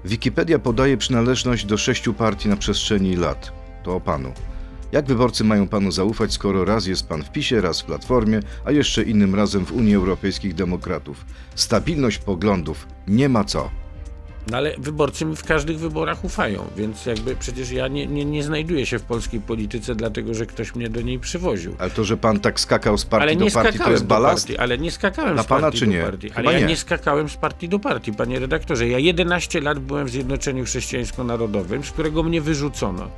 Wikipedia 0.05 0.59
podaje 0.59 0.97
przynależność 0.97 1.67
do 1.67 1.79
sześciu 1.79 2.15
partii 2.15 2.49
na 2.49 2.57
przestrzeni 2.57 3.17
lat. 3.17 3.53
To 3.83 3.97
o 3.97 4.01
panu. 4.01 4.33
Jak 4.93 5.07
wyborcy 5.07 5.45
mają 5.45 5.69
panu 5.69 5.93
zaufać, 5.93 6.33
skoro 6.33 6.65
raz 6.65 6.87
jest 6.87 7.09
pan 7.09 7.23
w 7.23 7.33
PiSie, 7.33 7.61
raz 7.61 7.81
w 7.81 7.85
Platformie, 7.85 8.41
a 8.65 8.71
jeszcze 8.71 9.03
innym 9.03 9.35
razem 9.35 9.67
w 9.67 9.73
Unii 9.73 9.95
Europejskich 9.95 10.55
Demokratów? 10.55 11.25
Stabilność 11.55 12.19
poglądów. 12.19 12.87
Nie 13.09 13.29
ma 13.29 13.45
co. 13.45 13.82
No 14.51 14.57
ale 14.57 14.75
wyborcy 14.79 15.25
mi 15.25 15.37
w 15.37 15.45
każdych 15.45 15.79
wyborach 15.79 16.25
ufają, 16.25 16.65
więc 16.77 17.07
jakby 17.07 17.37
przecież 17.37 17.71
ja 17.71 17.89
nie, 17.89 18.07
nie, 18.07 18.25
nie 18.25 18.43
znajduję 18.43 18.87
się 18.87 18.99
w 18.99 19.03
polskiej 19.03 19.41
polityce, 19.41 19.95
dlatego 19.95 20.35
że 20.35 20.47
ktoś 20.47 20.75
mnie 20.75 20.89
do 20.89 21.01
niej 21.01 21.19
przywoził. 21.19 21.75
Ale 21.79 21.91
to, 21.91 22.05
że 22.05 22.17
pan 22.17 22.41
tak 22.41 22.61
skakał 22.61 22.99
z 22.99 23.05
partii 23.05 23.23
Ale 23.29 23.37
do 23.37 23.51
partii, 23.55 23.79
to 23.79 23.91
jest 23.91 24.05
balast? 24.05 24.47
partii, 24.47 24.59
ale 24.59 24.79
nie 24.79 24.91
skakałem 24.91 25.35
Dla 25.35 25.43
z 25.43 25.47
pana 25.47 25.61
partii 25.63 25.79
czy 25.79 25.87
do 25.87 25.93
nie? 25.93 26.03
partii. 26.03 26.29
Chyba 26.29 26.41
Ale 26.41 26.53
ja 26.53 26.59
nie. 26.61 26.67
nie 26.67 26.77
skakałem 26.77 27.29
z 27.29 27.37
partii 27.37 27.69
do 27.69 27.79
partii, 27.79 28.13
panie 28.13 28.39
redaktorze. 28.39 28.89
Ja 28.89 28.99
11 28.99 29.61
lat 29.61 29.79
byłem 29.79 30.07
w 30.07 30.11
Zjednoczeniu 30.11 30.65
Chrześcijańsko-Narodowym, 30.65 31.83
z 31.85 31.91
którego 31.91 32.23
mnie 32.23 32.41
wyrzucono. 32.41 33.09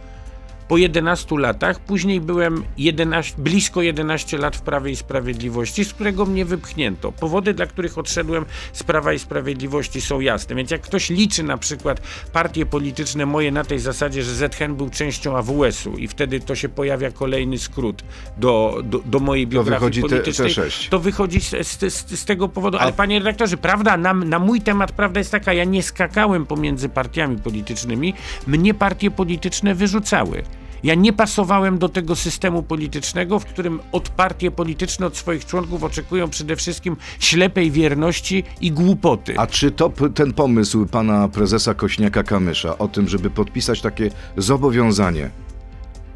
Po 0.69 0.77
11 0.77 1.39
latach, 1.39 1.81
później 1.81 2.21
byłem 2.21 2.65
11, 2.79 3.35
blisko 3.39 3.83
11 3.83 4.39
lat 4.39 4.57
w 4.57 4.63
Prawie 4.63 4.91
i 4.91 4.97
Sprawiedliwości, 4.97 5.85
z 5.85 5.95
którego 5.95 6.27
mnie 6.27 6.45
wypchnięto. 6.45 7.13
Powody, 7.13 7.55
dla 7.55 7.67
których 7.67 7.99
odszedłem 7.99 8.45
z 8.73 8.83
Prawa 8.83 9.13
i 9.13 9.19
Sprawiedliwości 9.19 10.01
są 10.01 10.21
jasne. 10.21 10.55
Więc 10.55 10.71
jak 10.71 10.81
ktoś 10.81 11.11
liczy 11.11 11.43
na 11.43 11.59
przykład 11.59 12.01
partie 12.33 12.67
polityczne 12.67 13.27
moje 13.27 13.53
na 13.53 13.65
tej 13.65 13.79
zasadzie, 13.79 14.23
że 14.23 14.35
ZHN 14.35 14.75
był 14.75 14.91
częścią 14.91 15.37
AWS-u 15.37 15.97
i 15.97 16.09
wtedy 16.09 16.41
to 16.41 16.55
się 16.55 16.69
pojawia 16.69 17.11
kolejny 17.11 17.59
skrót 17.59 18.05
do, 18.37 18.81
do, 18.85 18.99
do 18.99 19.19
mojej 19.21 19.47
biografii 19.47 19.81
wychodzi 19.81 20.03
te- 20.03 20.09
te 20.09 20.15
politycznej, 20.15 20.51
sześć. 20.51 20.89
to 20.89 20.99
wychodzi 20.99 21.41
z, 21.41 21.51
z, 21.51 21.95
z, 21.95 22.21
z 22.21 22.25
tego 22.25 22.49
powodu. 22.49 22.79
Ale 22.79 22.93
panie 22.93 23.19
redaktorze, 23.19 23.57
prawda, 23.57 23.97
na, 23.97 24.15
na 24.15 24.39
mój 24.39 24.61
temat 24.61 24.93
prawda 24.93 25.21
jest 25.21 25.31
taka, 25.31 25.53
ja 25.53 25.65
nie 25.65 25.83
skakałem 25.83 26.47
pomiędzy 26.47 26.89
partiami 26.89 27.37
politycznymi, 27.37 28.15
mnie 28.47 28.75
partie 28.75 29.11
polityczne 29.11 29.75
wyrzucały. 29.75 30.43
Ja 30.85 30.95
nie 30.95 31.13
pasowałem 31.13 31.79
do 31.79 31.89
tego 31.89 32.17
systemu 32.17 32.63
politycznego, 32.63 33.39
w 33.39 33.45
którym 33.45 33.81
od 33.93 34.09
partie 34.09 34.51
polityczne, 34.51 35.07
od 35.07 35.17
swoich 35.17 35.47
członków 35.47 35.85
oczekują 35.85 36.31
przede 36.31 36.57
wszystkim 36.57 36.97
ślepej 37.19 37.71
wierności 37.71 38.45
i 38.61 38.73
głupoty. 38.73 39.35
A 39.37 39.47
czy 39.47 39.71
to 39.71 39.93
ten 40.15 40.33
pomysł 40.33 40.87
pana 40.87 41.29
prezesa 41.29 41.73
Kośniaka-Kamysza 41.73 42.75
o 42.79 42.89
tym, 42.89 43.09
żeby 43.09 43.31
podpisać 43.31 43.81
takie 43.81 44.11
zobowiązanie, 44.37 45.31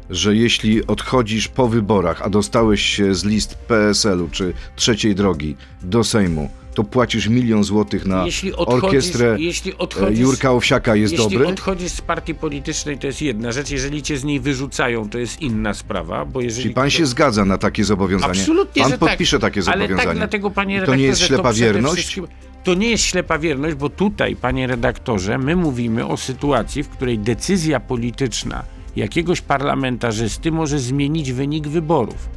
że 0.09 0.35
jeśli 0.35 0.87
odchodzisz 0.87 1.47
po 1.47 1.67
wyborach, 1.67 2.21
a 2.21 2.29
dostałeś 2.29 2.81
się 2.81 3.15
z 3.15 3.23
list 3.23 3.55
PSL-u 3.55 4.29
czy 4.29 4.53
trzeciej 4.75 5.15
drogi 5.15 5.55
do 5.81 6.03
Sejmu, 6.03 6.49
to 6.79 6.83
płacisz 6.83 7.27
milion 7.27 7.63
złotych 7.63 8.05
na 8.05 8.25
jeśli 8.25 8.53
odchodzisz, 8.55 8.83
orkiestrę 8.83 9.35
jeśli 9.39 9.71
e, 9.71 9.77
odchodzisz, 9.77 10.19
Jurka 10.19 10.51
Owsiaka 10.51 10.95
jest 10.95 11.13
jeśli 11.13 11.29
dobry? 11.37 11.47
odchodzisz 11.47 11.91
z 11.91 12.01
partii 12.01 12.35
politycznej, 12.35 12.97
to 12.97 13.07
jest 13.07 13.21
jedna 13.21 13.51
rzecz. 13.51 13.71
Jeżeli 13.71 14.01
cię 14.01 14.17
z 14.17 14.23
niej 14.23 14.39
wyrzucają, 14.39 15.09
to 15.09 15.19
jest 15.19 15.41
inna 15.41 15.73
sprawa, 15.73 16.25
bo 16.25 16.41
jeżeli 16.41 16.63
Czyli 16.63 16.75
pan 16.75 16.83
ktoś- 16.83 16.97
się 16.97 17.05
zgadza 17.05 17.45
na 17.45 17.57
takie 17.57 17.83
zobowiązanie? 17.83 18.39
Absolutnie, 18.39 18.81
pan 18.81 18.91
że 18.91 18.97
podpisze 18.97 19.39
tak. 19.39 19.53
takie 19.53 19.61
Ale 19.71 19.81
zobowiązanie. 19.81 20.07
tak, 20.07 20.17
dlatego 20.17 20.51
panie 20.51 20.81
to 20.81 20.95
nie 20.95 21.03
jest 21.03 21.21
ślepa 21.21 21.53
wierność? 21.53 22.19
To 22.63 22.73
nie 22.73 22.89
jest 22.89 23.03
ślepa 23.03 23.39
wierność, 23.39 23.75
bo 23.75 23.89
tutaj, 23.89 24.35
panie 24.35 24.67
redaktorze, 24.67 25.37
my 25.37 25.55
mówimy 25.55 26.07
o 26.07 26.17
sytuacji, 26.17 26.83
w 26.83 26.89
której 26.89 27.19
decyzja 27.19 27.79
polityczna 27.79 28.63
jakiegoś 28.95 29.41
parlamentarzysty 29.41 30.51
może 30.51 30.79
zmienić 30.79 31.33
wynik 31.33 31.67
wyborów. 31.67 32.29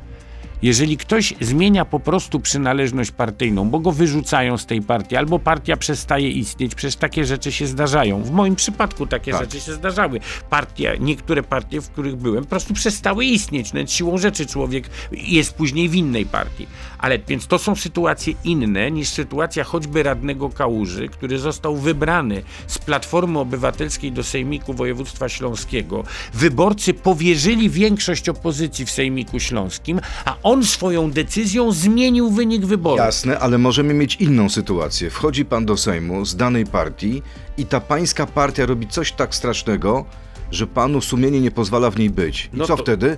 Jeżeli 0.63 0.97
ktoś 0.97 1.35
zmienia 1.41 1.85
po 1.85 2.01
prostu 2.01 2.41
przynależność 2.41 3.11
partyjną, 3.11 3.71
bo 3.71 3.81
go 3.81 3.93
wyrzucają 3.93 4.59
z 4.59 4.67
tej 4.67 4.83
partii, 4.83 5.17
albo 5.17 5.39
partia 5.39 5.77
przestaje 5.77 6.29
istnieć, 6.31 6.75
przecież 6.75 6.97
takie 6.97 7.25
rzeczy 7.25 7.53
się 7.53 7.67
zdarzają. 7.67 8.23
W 8.23 8.31
moim 8.31 8.57
przypadku 8.57 9.07
takie 9.07 9.33
Tak. 9.33 9.41
rzeczy 9.41 9.61
się 9.61 9.73
zdarzały. 9.73 10.21
Partia, 10.51 10.93
niektóre 11.01 11.43
partie, 11.43 11.81
w 11.81 11.91
których 11.91 12.17
byłem, 12.17 12.45
po 12.45 12.51
prostu 12.51 12.75
przestały 12.75 13.25
istnieć. 13.25 13.73
Nawet 13.73 13.93
siłą 13.93 14.19
rzeczy 14.19 14.47
człowiek 14.47 14.91
jest 15.13 15.55
później 15.55 15.89
w 15.89 15.95
innej 15.95 16.27
partii. 16.27 16.67
Ale 17.03 17.19
więc 17.19 17.47
to 17.47 17.59
są 17.59 17.77
sytuacje 17.77 18.35
inne 18.45 18.91
niż 18.91 19.09
sytuacja 19.09 19.65
choćby 19.65 20.03
radnego 20.03 20.49
Kałuży, 20.51 21.09
który 21.09 21.39
został 21.39 21.77
wybrany 21.77 22.43
z 22.67 22.79
Platformy 22.79 23.39
Obywatelskiej 23.39 24.13
do 24.13 24.23
Sejmiku 24.23 24.75
Województwa 24.75 25.29
Śląskiego. 25.29 26.05
Wyborcy 26.35 26.95
powierzyli 26.95 27.71
większość 27.71 28.29
opozycji 28.29 28.87
w 28.87 28.91
Sejmiku 28.91 29.41
Śląskim, 29.41 30.01
a 30.25 30.37
on 30.43 30.65
swoją 30.65 31.11
decyzją 31.11 31.73
zmienił 31.73 32.31
wynik 32.31 32.67
wyborów. 32.67 32.99
Jasne, 32.99 33.39
ale 33.39 33.59
możemy 33.59 33.95
mieć 33.95 34.17
inną 34.17 34.49
sytuację. 34.49 35.11
Wchodzi 35.11 35.45
pan 35.45 35.67
do 35.67 35.77
Sejmu 35.77 36.25
z 36.25 36.37
danej 36.37 36.67
partii 36.67 37.23
i 37.59 37.67
ta 37.67 37.81
pańska 37.81 38.27
partia 38.27 38.67
robi 38.67 38.87
coś 38.89 39.13
tak 39.13 39.35
strasznego, 39.35 40.05
że 40.51 40.67
panu 40.67 41.01
sumienie 41.01 41.41
nie 41.41 41.51
pozwala 41.51 41.91
w 41.91 41.99
niej 41.99 42.11
być. 42.11 42.51
I 42.55 42.57
No 42.57 42.67
co 42.67 42.77
to- 42.77 42.83
wtedy? 42.83 43.17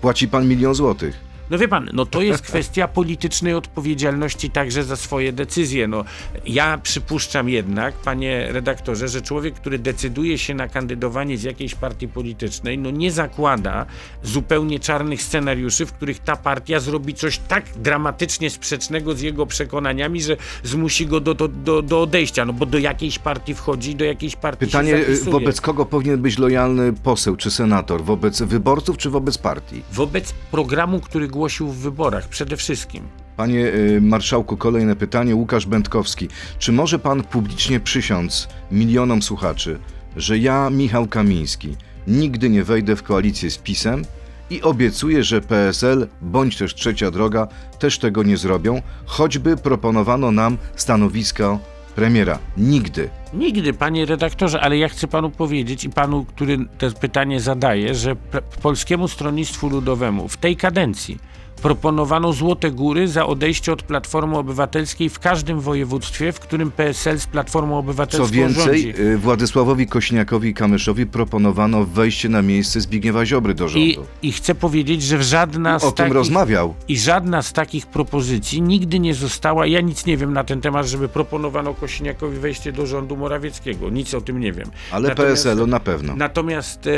Płaci 0.00 0.28
pan 0.28 0.48
milion 0.48 0.74
złotych. 0.74 1.27
No 1.50 1.58
wie 1.58 1.68
pan, 1.68 1.90
no 1.92 2.06
to 2.06 2.22
jest 2.22 2.42
kwestia 2.42 2.88
politycznej 2.88 3.54
odpowiedzialności 3.54 4.50
także 4.50 4.84
za 4.84 4.96
swoje 4.96 5.32
decyzje. 5.32 5.88
No, 5.88 6.04
ja 6.46 6.78
przypuszczam 6.78 7.48
jednak, 7.48 7.94
panie 7.94 8.52
redaktorze, 8.52 9.08
że 9.08 9.22
człowiek, 9.22 9.54
który 9.54 9.78
decyduje 9.78 10.38
się 10.38 10.54
na 10.54 10.68
kandydowanie 10.68 11.38
z 11.38 11.42
jakiejś 11.42 11.74
partii 11.74 12.08
politycznej, 12.08 12.78
no 12.78 12.90
nie 12.90 13.12
zakłada 13.12 13.86
zupełnie 14.22 14.80
czarnych 14.80 15.22
scenariuszy, 15.22 15.86
w 15.86 15.92
których 15.92 16.18
ta 16.18 16.36
partia 16.36 16.80
zrobi 16.80 17.14
coś 17.14 17.38
tak 17.38 17.64
dramatycznie 17.76 18.50
sprzecznego 18.50 19.14
z 19.14 19.20
jego 19.20 19.46
przekonaniami, 19.46 20.22
że 20.22 20.36
zmusi 20.62 21.06
go 21.06 21.20
do, 21.20 21.34
do, 21.34 21.48
do, 21.48 21.82
do 21.82 22.02
odejścia. 22.02 22.44
No 22.44 22.52
bo 22.52 22.66
do 22.66 22.78
jakiejś 22.78 23.18
partii 23.18 23.54
wchodzi, 23.54 23.94
do 23.94 24.04
jakiejś 24.04 24.36
partii 24.36 24.66
Pytanie, 24.66 24.90
się 24.90 24.96
y, 24.96 25.16
zapisuje. 25.16 25.32
wobec 25.32 25.60
kogo 25.60 25.86
powinien 25.86 26.22
być 26.22 26.38
lojalny 26.38 26.92
poseł 26.92 27.36
czy 27.36 27.50
senator? 27.50 28.04
Wobec 28.04 28.42
wyborców 28.42 28.96
czy 28.96 29.10
wobec 29.10 29.38
partii? 29.38 29.82
Wobec 29.92 30.32
programu, 30.50 31.00
który 31.00 31.28
głosił 31.38 31.68
w 31.68 31.76
wyborach 31.76 32.28
przede 32.28 32.56
wszystkim. 32.56 33.08
Panie 33.36 33.66
y, 33.66 34.00
marszałku, 34.00 34.56
kolejne 34.56 34.96
pytanie. 34.96 35.34
Łukasz 35.34 35.66
Będkowski. 35.66 36.28
Czy 36.58 36.72
może 36.72 36.98
pan 36.98 37.22
publicznie 37.22 37.80
przysiąc 37.80 38.48
milionom 38.70 39.22
słuchaczy, 39.22 39.78
że 40.16 40.38
ja, 40.38 40.70
Michał 40.70 41.06
Kamiński, 41.06 41.76
nigdy 42.06 42.50
nie 42.50 42.64
wejdę 42.64 42.96
w 42.96 43.02
koalicję 43.02 43.50
z 43.50 43.58
PiSem 43.58 44.04
i 44.50 44.62
obiecuję, 44.62 45.24
że 45.24 45.40
PSL 45.40 46.08
bądź 46.22 46.56
też 46.56 46.74
Trzecia 46.74 47.10
Droga 47.10 47.48
też 47.78 47.98
tego 47.98 48.22
nie 48.22 48.36
zrobią, 48.36 48.82
choćby 49.06 49.56
proponowano 49.56 50.30
nam 50.30 50.58
stanowisko 50.76 51.60
premiera. 51.98 52.38
Nigdy. 52.56 53.08
Nigdy, 53.34 53.72
panie 53.72 54.06
redaktorze, 54.06 54.60
ale 54.60 54.78
ja 54.78 54.88
chcę 54.88 55.08
panu 55.08 55.30
powiedzieć 55.30 55.84
i 55.84 55.90
panu, 55.90 56.24
który 56.24 56.58
to 56.78 56.90
pytanie 57.00 57.40
zadaje, 57.40 57.94
że 57.94 58.16
Polskiemu 58.62 59.08
Stronnictwu 59.08 59.68
Ludowemu 59.68 60.28
w 60.28 60.36
tej 60.36 60.56
kadencji 60.56 61.18
proponowano 61.58 62.32
złote 62.32 62.70
góry 62.70 63.08
za 63.08 63.26
odejście 63.26 63.72
od 63.72 63.82
Platformy 63.82 64.38
Obywatelskiej 64.38 65.08
w 65.08 65.18
każdym 65.18 65.60
województwie, 65.60 66.32
w 66.32 66.40
którym 66.40 66.70
PSL 66.70 67.20
z 67.20 67.26
Platformą 67.26 67.78
Obywatelską 67.78 68.26
Co 68.26 68.32
więcej, 68.34 68.64
rządzi. 68.64 69.02
y, 69.02 69.18
Władysławowi 69.18 69.86
Kośniakowi 69.86 70.54
Kamyszowi 70.54 71.06
proponowano 71.06 71.84
wejście 71.84 72.28
na 72.28 72.42
miejsce 72.42 72.80
Zbigniewa 72.80 73.26
Ziobry 73.26 73.54
do 73.54 73.68
rządu. 73.68 73.86
I, 74.22 74.28
I 74.28 74.32
chcę 74.32 74.54
powiedzieć, 74.54 75.02
że 75.02 75.22
żadna 75.22 75.76
o 75.76 75.80
z 75.80 75.82
tym 75.82 75.92
takich... 75.92 76.12
rozmawiał. 76.14 76.74
I 76.88 76.98
żadna 76.98 77.42
z 77.42 77.52
takich 77.52 77.86
propozycji 77.86 78.62
nigdy 78.62 78.98
nie 78.98 79.14
została. 79.14 79.66
Ja 79.66 79.80
nic 79.80 80.06
nie 80.06 80.16
wiem 80.16 80.32
na 80.32 80.44
ten 80.44 80.60
temat, 80.60 80.86
żeby 80.86 81.08
proponowano 81.08 81.74
Kośniakowi 81.74 82.38
wejście 82.38 82.72
do 82.72 82.86
rządu 82.86 83.16
Morawieckiego. 83.16 83.90
Nic 83.90 84.14
o 84.14 84.20
tym 84.20 84.40
nie 84.40 84.52
wiem. 84.52 84.70
Ale 84.92 85.08
Natomiast- 85.08 85.16
PSL-u 85.44 85.66
na 85.66 85.80
pewno. 85.80 86.16
Natomiast 86.16 86.86
e, 86.86 86.90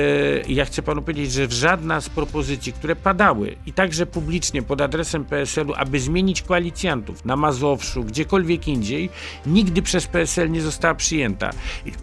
ja 0.49 0.65
chcę 0.65 0.83
panu 0.83 1.03
powiedzieć, 1.03 1.33
że 1.33 1.47
żadna 1.51 2.01
z 2.01 2.09
propozycji, 2.09 2.73
które 2.73 2.97
padały 2.97 3.57
i 3.67 3.73
także 3.73 4.07
publicznie 4.07 4.50
pod 4.63 4.81
adresem 4.81 5.25
PSL-u, 5.25 5.73
aby 5.77 6.01
zmienić 6.01 6.43
koalicjantów 6.43 7.25
na 7.25 7.37
Mazowszu, 7.37 8.05
gdziekolwiek 8.05 8.69
indziej, 8.69 9.11
nigdy 9.47 9.83
przez 9.83 10.07
PSL 10.07 10.51
nie 10.51 10.61
została 10.63 10.95
przyjęta. 10.95 11.51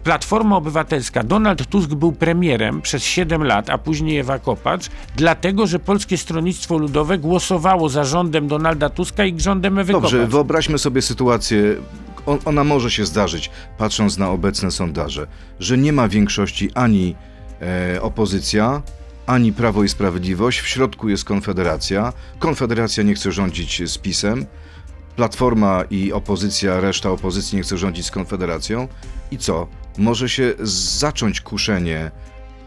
Platforma 0.03 0.55
Obywatelska, 0.57 1.23
Donald 1.23 1.67
Tusk 1.67 1.89
był 1.89 2.11
premierem 2.11 2.81
przez 2.81 3.03
7 3.03 3.43
lat, 3.43 3.69
a 3.69 3.77
później 3.77 4.17
Ewa 4.17 4.39
Kopacz, 4.39 4.89
dlatego, 5.15 5.67
że 5.67 5.79
Polskie 5.79 6.17
Stronnictwo 6.17 6.77
Ludowe 6.77 7.17
głosowało 7.17 7.89
za 7.89 8.03
rządem 8.03 8.47
Donalda 8.47 8.89
Tuska 8.89 9.25
i 9.25 9.39
rządem 9.39 9.79
Ewy 9.79 9.93
Dobrze, 9.93 10.17
Kopacz. 10.17 10.31
wyobraźmy 10.31 10.77
sobie 10.77 11.01
sytuację, 11.01 11.75
ona 12.45 12.63
może 12.63 12.91
się 12.91 13.05
zdarzyć, 13.05 13.51
patrząc 13.77 14.17
na 14.17 14.29
obecne 14.29 14.71
sondaże, 14.71 15.27
że 15.59 15.77
nie 15.77 15.93
ma 15.93 16.07
większości 16.07 16.69
ani 16.73 17.15
e, 17.61 18.01
opozycja, 18.01 18.81
ani 19.27 19.53
Prawo 19.53 19.83
i 19.83 19.89
Sprawiedliwość, 19.89 20.59
w 20.59 20.67
środku 20.67 21.09
jest 21.09 21.25
Konfederacja. 21.25 22.13
Konfederacja 22.39 23.03
nie 23.03 23.13
chce 23.15 23.31
rządzić 23.31 23.89
z 23.91 23.97
PiSem, 23.97 24.45
Platforma 25.15 25.83
i 25.91 26.13
opozycja, 26.13 26.79
reszta 26.81 27.09
opozycji 27.09 27.55
nie 27.55 27.63
chce 27.63 27.77
rządzić 27.77 28.05
z 28.05 28.11
Konfederacją. 28.11 28.87
I 29.31 29.37
co? 29.37 29.67
Może 29.97 30.29
się 30.29 30.53
zacząć 30.99 31.41
kuszenie 31.41 32.11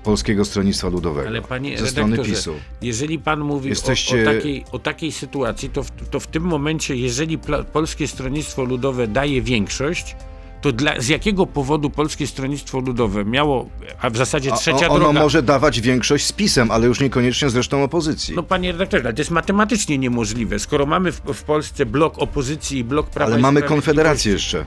Polskiego 0.05 0.45
Stronnictwa 0.45 0.89
Ludowego 0.89 1.29
Ale 1.29 1.43
panie 1.43 1.79
ze 1.79 1.87
strony 1.87 2.19
PiSu. 2.19 2.55
Jeżeli 2.83 3.19
pan 3.19 3.41
mówi 3.41 3.69
Jesteście- 3.69 4.19
o, 4.27 4.31
o, 4.31 4.35
takiej, 4.35 4.65
o 4.73 4.79
takiej 4.79 5.13
sytuacji, 5.13 5.71
to 5.71 5.83
w, 5.83 5.91
to 5.91 6.21
w 6.21 6.27
tym 6.27 6.43
momencie, 6.43 6.97
jeżeli 6.97 7.39
Polskie 7.73 8.09
Stronnictwo 8.09 8.65
Ludowe 8.65 9.07
daje 9.07 9.43
większość, 9.43 10.17
to 10.61 10.73
dla, 10.73 11.01
z 11.01 11.09
jakiego 11.09 11.47
powodu 11.47 11.91
Polskie 11.91 12.27
Stronnictwo 12.27 12.81
Ludowe 12.81 13.25
miało, 13.25 13.69
a 14.01 14.11
w 14.11 14.17
zasadzie 14.17 14.53
A- 14.53 14.57
trzecia 14.57 14.89
ono 14.89 14.99
droga... 14.99 15.21
może 15.21 15.43
dawać 15.43 15.81
większość 15.81 16.27
z 16.27 16.33
PiSem, 16.33 16.71
ale 16.71 16.87
już 16.87 17.01
niekoniecznie 17.01 17.51
z 17.51 17.57
resztą 17.57 17.83
opozycji. 17.83 18.35
No 18.35 18.43
panie 18.43 18.73
redaktorze, 18.73 19.13
to 19.13 19.21
jest 19.21 19.31
matematycznie 19.31 19.99
niemożliwe. 19.99 20.59
Skoro 20.59 20.87
mamy 20.87 21.13
w, 21.13 21.21
w 21.35 21.43
Polsce 21.43 21.87
blok 21.87 22.19
opozycji 22.19 22.79
i 22.79 22.85
blok 22.85 23.11
prawa 23.11 23.33
ale 23.33 23.41
mamy 23.41 23.63
Konfederację 23.63 24.33
jeszcze. 24.33 24.65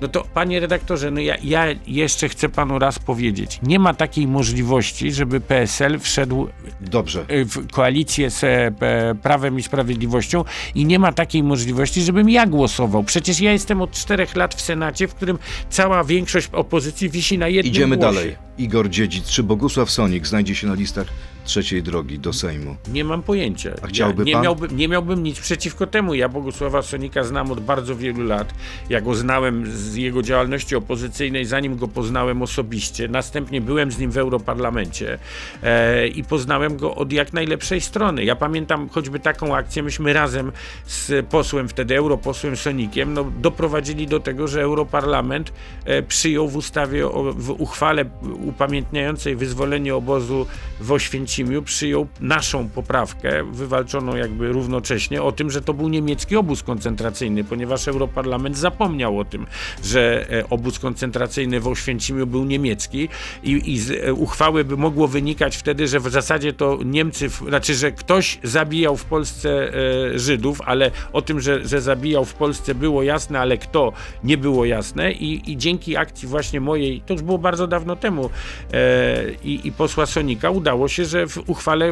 No 0.00 0.08
to 0.08 0.24
panie 0.34 0.60
redaktorze, 0.60 1.10
no 1.10 1.20
ja, 1.20 1.36
ja 1.42 1.64
jeszcze 1.86 2.28
chcę 2.28 2.48
panu 2.48 2.78
raz 2.78 2.98
powiedzieć. 2.98 3.58
Nie 3.62 3.78
ma 3.78 3.94
takiej 3.94 4.26
możliwości, 4.26 5.12
żeby 5.12 5.40
PSL 5.40 5.98
wszedł 6.00 6.48
Dobrze. 6.80 7.24
y, 7.30 7.44
w 7.44 7.66
koalicję 7.72 8.30
z 8.30 8.44
e, 8.44 8.72
Prawem 9.22 9.58
i 9.58 9.62
Sprawiedliwością 9.62 10.44
i 10.74 10.84
nie 10.84 10.98
ma 10.98 11.12
takiej 11.12 11.42
możliwości, 11.42 12.02
żebym 12.02 12.30
ja 12.30 12.46
głosował. 12.46 13.04
Przecież 13.04 13.40
ja 13.40 13.52
jestem 13.52 13.82
od 13.82 13.90
czterech 13.92 14.36
lat 14.36 14.54
w 14.54 14.60
Senacie, 14.60 15.08
w 15.08 15.14
którym 15.14 15.38
cała 15.70 16.04
większość 16.04 16.48
opozycji 16.52 17.10
wisi 17.10 17.38
na 17.38 17.48
jednym 17.48 17.72
Idziemy 17.72 17.96
głosie. 17.96 18.14
dalej. 18.14 18.36
Igor 18.58 18.88
Dziedzic 18.90 19.28
czy 19.28 19.42
Bogusław 19.42 19.90
Sonik 19.90 20.26
znajdzie 20.26 20.54
się 20.54 20.66
na 20.66 20.74
listach 20.74 21.06
trzeciej 21.44 21.82
drogi 21.82 22.18
do 22.18 22.32
Sejmu. 22.32 22.76
Nie 22.92 23.04
mam 23.04 23.22
pojęcia. 23.22 23.70
A 23.82 23.86
chciałby 23.86 24.22
ja 24.22 24.26
nie, 24.26 24.32
pan? 24.32 24.42
miałbym, 24.42 24.76
nie 24.76 24.88
miałbym 24.88 25.22
nic 25.22 25.40
przeciwko 25.40 25.86
temu. 25.86 26.14
Ja 26.14 26.28
Bogusława 26.28 26.82
Sonika 26.82 27.24
znam 27.24 27.52
od 27.52 27.60
bardzo 27.60 27.96
wielu 27.96 28.22
lat. 28.22 28.54
Ja 28.88 29.00
go 29.00 29.14
znałem 29.14 29.72
z 29.72 29.94
jego 29.94 30.22
działalności 30.22 30.76
opozycyjnej, 30.76 31.44
zanim 31.44 31.76
go 31.76 31.88
poznałem 31.88 32.42
osobiście. 32.42 33.08
Następnie 33.08 33.60
byłem 33.60 33.92
z 33.92 33.98
nim 33.98 34.10
w 34.10 34.18
Europarlamencie 34.18 35.18
e, 35.62 36.08
i 36.08 36.24
poznałem 36.24 36.76
go 36.76 36.94
od 36.94 37.12
jak 37.12 37.32
najlepszej 37.32 37.80
strony. 37.80 38.24
Ja 38.24 38.36
pamiętam 38.36 38.88
choćby 38.88 39.20
taką 39.20 39.56
akcję, 39.56 39.82
myśmy 39.82 40.12
razem 40.12 40.52
z 40.86 41.26
posłem, 41.26 41.68
wtedy 41.68 41.96
europosłem 41.96 42.56
Sonikiem, 42.56 43.14
no, 43.14 43.24
doprowadzili 43.40 44.06
do 44.06 44.20
tego, 44.20 44.48
że 44.48 44.62
Europarlament 44.62 45.52
e, 45.84 46.02
przyjął 46.02 46.48
w 46.48 46.56
ustawie, 46.56 47.06
o, 47.06 47.32
w 47.32 47.50
uchwale 47.50 48.04
upamiętniającej 48.44 49.36
wyzwolenie 49.36 49.94
obozu 49.94 50.46
w 50.80 50.92
Oświęcimiu, 50.92 51.29
przyjął 51.64 52.06
naszą 52.20 52.68
poprawkę, 52.68 53.44
wywalczoną 53.52 54.16
jakby 54.16 54.52
równocześnie, 54.52 55.22
o 55.22 55.32
tym, 55.32 55.50
że 55.50 55.62
to 55.62 55.74
był 55.74 55.88
niemiecki 55.88 56.36
obóz 56.36 56.62
koncentracyjny, 56.62 57.44
ponieważ 57.44 57.88
Europarlament 57.88 58.56
zapomniał 58.56 59.18
o 59.18 59.24
tym, 59.24 59.46
że 59.84 60.26
e, 60.30 60.48
obóz 60.50 60.78
koncentracyjny 60.78 61.60
w 61.60 61.68
Oświęcimiu 61.68 62.26
był 62.26 62.44
niemiecki 62.44 63.08
i, 63.42 63.72
i 63.72 63.78
z 63.78 63.90
e, 63.90 64.14
uchwały 64.14 64.64
by 64.64 64.76
mogło 64.76 65.08
wynikać 65.08 65.56
wtedy, 65.56 65.88
że 65.88 66.00
w 66.00 66.08
zasadzie 66.08 66.52
to 66.52 66.78
Niemcy, 66.84 67.28
znaczy, 67.28 67.74
że 67.74 67.92
ktoś 67.92 68.38
zabijał 68.42 68.96
w 68.96 69.04
Polsce 69.04 69.72
e, 70.14 70.18
Żydów, 70.18 70.60
ale 70.64 70.90
o 71.12 71.22
tym, 71.22 71.40
że, 71.40 71.68
że 71.68 71.80
zabijał 71.80 72.24
w 72.24 72.34
Polsce 72.34 72.74
było 72.74 73.02
jasne, 73.02 73.40
ale 73.40 73.58
kto 73.58 73.92
nie 74.24 74.38
było 74.38 74.64
jasne 74.64 75.12
i, 75.12 75.52
i 75.52 75.56
dzięki 75.56 75.96
akcji 75.96 76.28
właśnie 76.28 76.60
mojej, 76.60 77.00
to 77.00 77.14
już 77.14 77.22
było 77.22 77.38
bardzo 77.38 77.66
dawno 77.66 77.96
temu 77.96 78.30
i, 79.44 79.60
i 79.64 79.72
posła 79.72 80.06
Sonika 80.06 80.50
udało 80.50 80.88
się, 80.88 81.04
że 81.04 81.19
w 81.26 81.50
uchwale 81.50 81.90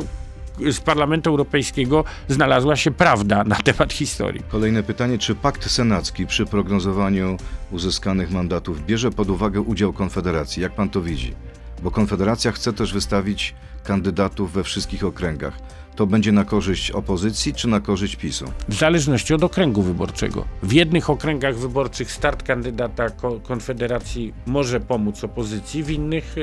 z 0.61 0.81
Parlamentu 0.81 1.31
Europejskiego 1.31 2.05
znalazła 2.29 2.77
się 2.77 2.91
prawda 2.91 3.45
na 3.45 3.57
temat 3.57 3.93
historii. 3.93 4.43
Kolejne 4.49 4.83
pytanie, 4.83 5.19
czy 5.19 5.35
pakt 5.35 5.71
senacki 5.71 6.27
przy 6.27 6.47
prognozowaniu 6.47 7.37
uzyskanych 7.71 8.31
mandatów 8.31 8.87
bierze 8.87 9.11
pod 9.11 9.31
uwagę 9.31 9.61
udział 9.61 9.93
Konfederacji? 9.93 10.62
Jak 10.62 10.73
pan 10.73 10.88
to 10.88 11.03
widzi? 11.03 11.35
Bo 11.83 11.91
Konfederacja 11.91 12.53
chce 12.53 12.73
też 12.73 12.93
wystawić 12.93 13.55
kandydatów 13.85 14.53
we 14.53 14.64
wszystkich 14.64 15.05
okręgach. 15.05 15.59
To 15.99 16.07
będzie 16.07 16.33
na 16.33 16.45
korzyść 16.45 16.91
opozycji 16.91 17.55
czy 17.55 17.69
na 17.69 17.81
korzyść 17.81 18.17
PiSu? 18.17 18.45
W 18.69 18.75
zależności 18.75 19.35
od 19.35 19.45
okręgu 19.45 19.83
wyborczego. 19.83 20.45
W 20.63 20.73
jednych 20.73 21.11
okręgach 21.11 21.57
wyborczych 21.57 22.13
start 22.13 22.43
kandydata 22.43 23.11
ko 23.11 23.41
Konfederacji 23.41 24.35
może 24.47 24.81
pomóc 24.81 25.25
opozycji, 25.25 25.83
w 25.83 25.91
innych 25.91 26.37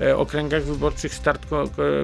e, 0.00 0.06
e, 0.06 0.16
okręgach 0.16 0.64
wyborczych 0.64 1.14
start 1.14 1.46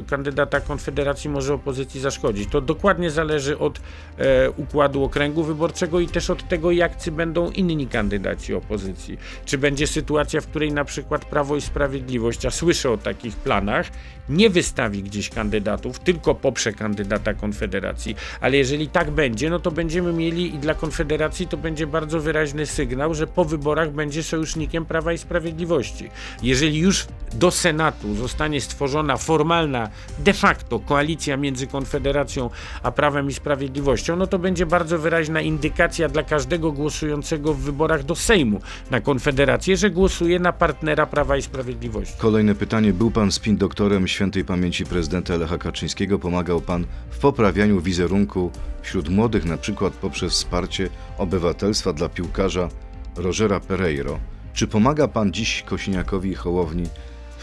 kandydata 0.07 0.61
Konfederacji 0.61 1.31
może 1.31 1.55
opozycji 1.55 2.01
zaszkodzić. 2.01 2.49
To 2.51 2.61
dokładnie 2.61 3.11
zależy 3.11 3.59
od 3.59 3.81
e, 4.19 4.51
układu 4.51 5.05
okręgu 5.05 5.43
wyborczego 5.43 6.01
i 6.01 6.09
też 6.09 6.31
od 6.31 6.49
tego, 6.49 6.71
jakcy 6.71 7.13
będą 7.13 7.51
inni 7.51 7.87
kandydaci 7.87 8.55
opozycji. 8.55 9.19
Czy 9.45 9.59
będzie 9.59 9.87
sytuacja, 9.87 10.41
w 10.41 10.47
której 10.47 10.73
na 10.73 10.85
przykład 10.85 11.25
Prawo 11.25 11.57
i 11.57 11.61
Sprawiedliwość, 11.61 12.47
a 12.47 12.51
słyszę 12.51 12.91
o 12.91 12.99
takich 12.99 13.37
planach, 13.37 13.91
nie 14.29 14.51
wystawi 14.51 15.03
gdzieś 15.03 15.31
kandydatów, 15.31 15.99
tylko 15.99 16.35
poprze 16.35 16.73
kandydata 16.88 17.35
Konfederacji. 17.35 18.16
Ale 18.40 18.57
jeżeli 18.57 18.88
tak 18.88 19.11
będzie, 19.11 19.51
no 19.51 19.59
to 19.59 19.70
będziemy 19.70 20.12
mieli 20.12 20.55
i 20.55 20.59
dla 20.59 20.74
Konfederacji 20.74 21.46
to 21.46 21.57
będzie 21.57 21.87
bardzo 21.87 22.20
wyraźny 22.20 22.66
sygnał, 22.66 23.14
że 23.14 23.27
po 23.27 23.44
wyborach 23.44 23.92
będzie 23.92 24.22
sojusznikiem 24.22 24.87
Prawa 24.87 25.12
i 25.12 25.18
Sprawiedliwości. 25.18 26.11
Jeżeli 26.42 26.79
już 26.79 27.07
do 27.33 27.51
Senatu 27.51 28.14
zostanie 28.14 28.61
stworzona 28.61 29.16
formalna, 29.16 29.90
de 30.18 30.33
facto 30.33 30.81
koalicja 30.81 31.37
między 31.37 31.66
Konfederacją 31.66 32.51
a 32.83 32.92
Prawem 32.92 33.29
i 33.29 33.35
Sprawiedliwością, 33.35 34.16
no 34.16 34.27
to 34.27 34.38
będzie 34.38 34.66
bardzo 34.66 34.98
wyraźna 34.98 35.40
indykacja 35.40 36.09
dla 36.09 36.22
każdego 36.22 36.72
głosującego 36.72 37.55
w 37.55 37.61
wyborach 37.61 38.05
do 38.05 38.14
Sejmu 38.14 38.61
na 38.90 39.01
Konfederację, 39.01 39.77
że 39.77 39.90
głosuje 39.90 40.38
na 40.38 40.53
partnera 40.53 41.07
Prawa 41.07 41.37
i 41.37 41.42
Sprawiedliwości. 41.42 42.14
Kolejne 42.18 42.55
pytanie. 42.55 42.92
Był 42.92 43.11
pan 43.11 43.33
spin 43.33 43.57
doktorem 43.57 44.09
świętej 44.09 44.44
pamięci 44.44 44.85
prezydenta 44.85 45.37
Lecha 45.37 45.59
Kaczyńskiego. 45.59 46.18
Pomagał 46.18 46.61
pan 46.61 46.78
w 47.11 47.19
poprawianiu 47.19 47.81
wizerunku 47.81 48.51
wśród 48.83 49.09
młodych, 49.09 49.45
na 49.45 49.57
przykład 49.57 49.93
poprzez 49.93 50.33
wsparcie 50.33 50.88
obywatelstwa 51.19 51.93
dla 51.93 52.09
piłkarza 52.09 52.69
Rogera 53.17 53.61
Pereiro. 53.61 54.19
Czy 54.53 54.67
pomaga 54.67 55.09
pan 55.09 55.33
dziś 55.33 55.62
Kosiniakowi 55.62 56.31
i 56.31 56.35
Hołowni 56.35 56.85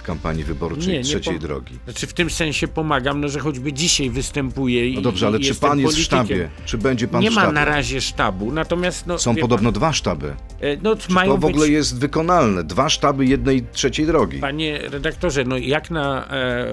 kampanii 0.06 0.44
wyborczej 0.44 0.88
Nie, 0.88 0.98
nie 0.98 1.04
trzeciej 1.04 1.40
drogi? 1.40 1.80
Znaczy 1.86 2.08
w 2.08 2.14
tym 2.14 2.30
sensie 2.30 2.68
pomagam, 2.68 3.22
no 3.22 3.28
że 3.30 3.40
choćby 3.40 3.74
dzisiaj 3.74 4.10
występuję 4.10 4.90
i 4.90 4.96
No 4.96 5.02
dobrze, 5.02 5.28
ale 5.28 5.38
i 5.38 5.42
czy 5.42 5.48
jestem 5.48 5.70
pan 5.70 5.80
jest 5.80 5.94
w 5.94 5.96
politykiem. 6.10 6.26
sztabie? 6.26 6.50
Czy 6.66 6.78
będzie 6.78 7.08
pan 7.08 7.22
Nie 7.22 7.32
w 7.32 7.34
ma 7.34 7.42
sztabie? 7.42 7.54
na 7.54 7.66
razie 7.66 8.02
sztabu, 8.02 8.52
natomiast 8.52 9.08
no, 9.08 9.18
Są 9.20 9.34
wie 9.34 9.42
podobno 9.42 9.72
dwa 9.72 9.94
sztaby. 9.94 10.28
Pan, 10.28 10.70
e, 10.70 10.78
no, 10.84 10.96
mają 11.10 11.32
to 11.32 11.38
w 11.38 11.46
ogóle 11.46 11.66
być, 11.66 11.74
jest 11.74 12.00
wykonalne? 12.00 12.64
Dwa 12.64 12.90
sztaby 12.90 13.26
jednej 13.26 13.64
trzeciej 13.72 14.06
drogi. 14.06 14.40
Panie 14.40 14.80
redaktorze, 14.90 15.44
no 15.44 15.58
jak 15.58 15.92
na 15.92 16.28
e, 16.28 16.68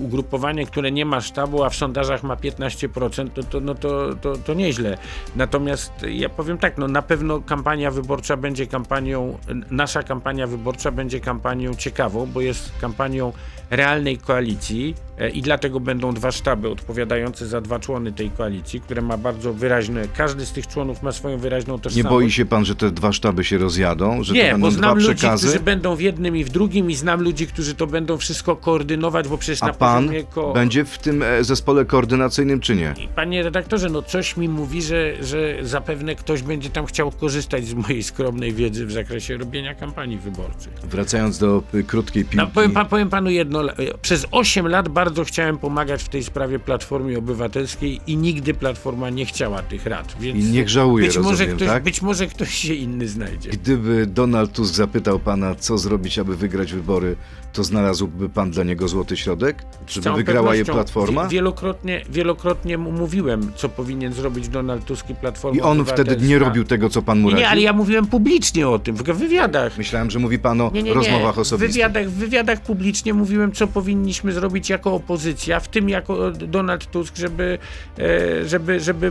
ugrupowanie, 0.00 0.66
które 0.66 0.92
nie 0.92 1.04
ma 1.04 1.20
sztabu, 1.20 1.64
a 1.64 1.70
w 1.70 1.76
sondażach 1.76 2.22
ma 2.22 2.34
15%, 2.36 3.30
to, 3.30 3.42
to, 3.42 3.60
no 3.60 3.74
to, 3.74 4.14
to, 4.14 4.36
to 4.36 4.54
nieźle. 4.54 4.98
Natomiast 5.36 5.92
ja 6.08 6.28
powiem 6.28 6.58
tak, 6.58 6.78
no 6.78 6.88
na 6.88 7.02
pewno 7.02 7.40
kampania 7.40 7.90
wyborcza 7.90 8.36
będzie 8.36 8.66
kampanią, 8.66 9.38
nasza 9.70 10.02
kampania 10.02 10.46
wyborcza 10.46 10.90
będzie 10.90 11.20
kampanią 11.20 11.74
ciekawą, 11.74 12.26
bo 12.26 12.40
jest 12.40 12.71
kampanią 12.80 13.32
realnej 13.70 14.18
koalicji 14.18 14.94
e, 15.18 15.30
i 15.30 15.42
dlatego 15.42 15.80
będą 15.80 16.12
dwa 16.14 16.32
sztaby 16.32 16.68
odpowiadające 16.68 17.46
za 17.46 17.60
dwa 17.60 17.78
człony 17.78 18.12
tej 18.12 18.30
koalicji, 18.30 18.80
które 18.80 19.02
ma 19.02 19.16
bardzo 19.16 19.52
wyraźne, 19.54 20.08
każdy 20.16 20.46
z 20.46 20.52
tych 20.52 20.66
członów 20.66 21.02
ma 21.02 21.12
swoją 21.12 21.38
wyraźną 21.38 21.74
Nie 21.74 21.80
tożsamość. 21.80 22.08
boi 22.10 22.30
się 22.30 22.44
pan, 22.44 22.64
że 22.64 22.74
te 22.74 22.90
dwa 22.90 23.12
sztaby 23.12 23.44
się 23.44 23.58
rozjadą? 23.58 24.22
Że 24.22 24.32
to 24.32 24.38
Nie, 24.38 24.50
będą 24.52 24.60
bo 24.60 24.70
dwa 24.70 24.78
znam 24.78 24.94
ludzi, 24.98 25.14
przekazy? 25.14 25.46
którzy 25.46 25.64
będą 25.64 25.96
w 25.96 26.00
jednym 26.00 26.36
i 26.36 26.44
w 26.44 26.50
drugim 26.50 26.90
i 26.90 26.94
znam 26.94 27.22
ludzi, 27.22 27.46
którzy 27.46 27.74
to 27.74 27.86
będą 27.86 28.16
wszystko 28.18 28.56
koordynować, 28.56 29.28
bo 29.28 29.38
przecież 29.38 29.62
A 29.62 29.66
na 29.66 29.72
pan 29.72 30.04
poziomie 30.04 30.24
ko... 30.24 30.52
będzie 30.52 30.84
w 30.84 30.98
tym 30.98 31.22
e, 31.22 31.44
zespole 31.44 31.84
koordynacyjnym 31.84 32.60
czy 32.60 32.76
nie? 32.76 32.94
Panie 33.16 33.42
redaktorze, 33.42 33.88
no 33.90 34.02
coś 34.02 34.36
mi 34.36 34.48
mówi, 34.48 34.82
że, 34.82 35.24
że 35.24 35.56
zapewne 35.62 36.14
ktoś 36.14 36.42
będzie 36.42 36.70
tam 36.70 36.86
chciał 36.86 37.10
korzystać 37.10 37.66
z 37.66 37.74
mojej 37.74 38.02
skromnej 38.02 38.52
wiedzy 38.52 38.86
w 38.86 38.92
zakresie 38.92 39.36
robienia 39.36 39.74
kampanii 39.74 40.18
wyborczych. 40.18 40.72
Wracając 40.84 41.38
do 41.38 41.62
y, 41.74 41.84
krótkiej 41.84 42.24
piłki. 42.24 42.36
No, 42.36 42.46
powiem, 42.62 42.74
pa- 42.74 42.84
powiem 42.84 43.10
panu 43.10 43.30
jedno, 43.30 43.62
przez 44.02 44.26
8 44.30 44.68
lat 44.68 44.88
bardzo 44.88 45.24
chciałem 45.24 45.58
pomagać 45.58 46.02
w 46.02 46.08
tej 46.08 46.24
sprawie 46.24 46.58
Platformie 46.58 47.18
Obywatelskiej 47.18 48.00
i 48.06 48.16
nigdy 48.16 48.54
Platforma 48.54 49.10
nie 49.10 49.26
chciała 49.26 49.62
tych 49.62 49.86
rad, 49.86 50.16
więc 50.20 50.44
I 50.44 50.50
niech 50.50 50.68
żałuje, 50.68 51.06
być, 51.06 51.16
może 51.16 51.30
rozumiem, 51.30 51.56
ktoś, 51.56 51.68
tak? 51.68 51.82
być 51.82 52.02
może 52.02 52.26
ktoś 52.26 52.54
się 52.54 52.74
inny 52.74 53.08
znajdzie. 53.08 53.50
Gdyby 53.50 54.06
Donald 54.06 54.52
Tusk 54.52 54.74
zapytał 54.74 55.18
pana, 55.18 55.54
co 55.54 55.78
zrobić, 55.78 56.18
aby 56.18 56.36
wygrać 56.36 56.72
wybory, 56.72 57.16
to 57.52 57.64
znalazłby 57.64 58.28
pan 58.28 58.50
dla 58.50 58.64
niego 58.64 58.88
złoty 58.88 59.16
środek? 59.16 59.62
Żeby 59.86 60.04
całą 60.04 60.16
wygrała 60.16 60.54
je. 60.54 60.64
Platforma? 60.64 61.22
Wie- 61.22 61.28
Wielokrotnie, 61.28 62.02
wielokrotnie 62.10 62.78
mu 62.78 62.92
mówiłem, 62.92 63.52
co 63.56 63.68
powinien 63.68 64.12
zrobić 64.12 64.48
Donald 64.48 64.84
Tusk 64.84 65.10
i 65.10 65.14
Platforma 65.14 65.58
I 65.58 65.60
on 65.60 65.84
wtedy 65.84 66.16
nie 66.26 66.38
robił 66.38 66.64
tego, 66.64 66.88
co 66.90 67.02
pan 67.02 67.20
mu 67.20 67.28
Nie, 67.28 67.32
radził? 67.34 67.44
nie, 67.44 67.50
ale 67.50 67.60
ja 67.60 67.72
mówiłem 67.72 68.06
publicznie 68.06 68.68
o 68.68 68.78
tym, 68.78 68.96
w 68.96 69.02
wywiadach. 69.02 69.78
Myślałem, 69.78 70.10
że 70.10 70.18
mówi 70.18 70.38
pan 70.38 70.60
o 70.60 70.70
Nie, 70.74 70.82
nie, 70.82 70.90
nie. 70.90 70.94
rozmowach 70.94 71.34
W 71.34 71.38
osobistych. 71.38 71.72
wywiadach, 71.74 72.06
w 72.06 72.12
wywiadach 72.14 72.60
publicznie 72.60 73.14
mówiłem, 73.14 73.52
co 73.52 73.66
powinniśmy 73.66 74.32
zrobić 74.32 74.70
jako 74.70 74.94
opozycja, 74.94 75.60
w 75.60 75.68
tym 75.68 75.88
jako 75.88 76.30
Donald 76.30 76.90
Tusk, 76.90 77.16
żeby, 77.16 77.58
e, 77.98 78.48
żeby, 78.48 78.80
żeby 78.80 79.10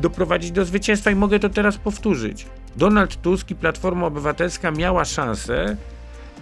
doprowadzić 0.00 0.50
do 0.50 0.64
zwycięstwa 0.64 1.10
i 1.10 1.14
mogę 1.14 1.38
to 1.38 1.48
teraz 1.48 1.76
powtórzyć. 1.78 2.46
Donald 2.76 3.22
Tusk 3.22 3.50
i 3.50 3.54
Platforma 3.54 4.06
Obywatelska 4.06 4.70
miała 4.70 5.04
szansę 5.04 5.76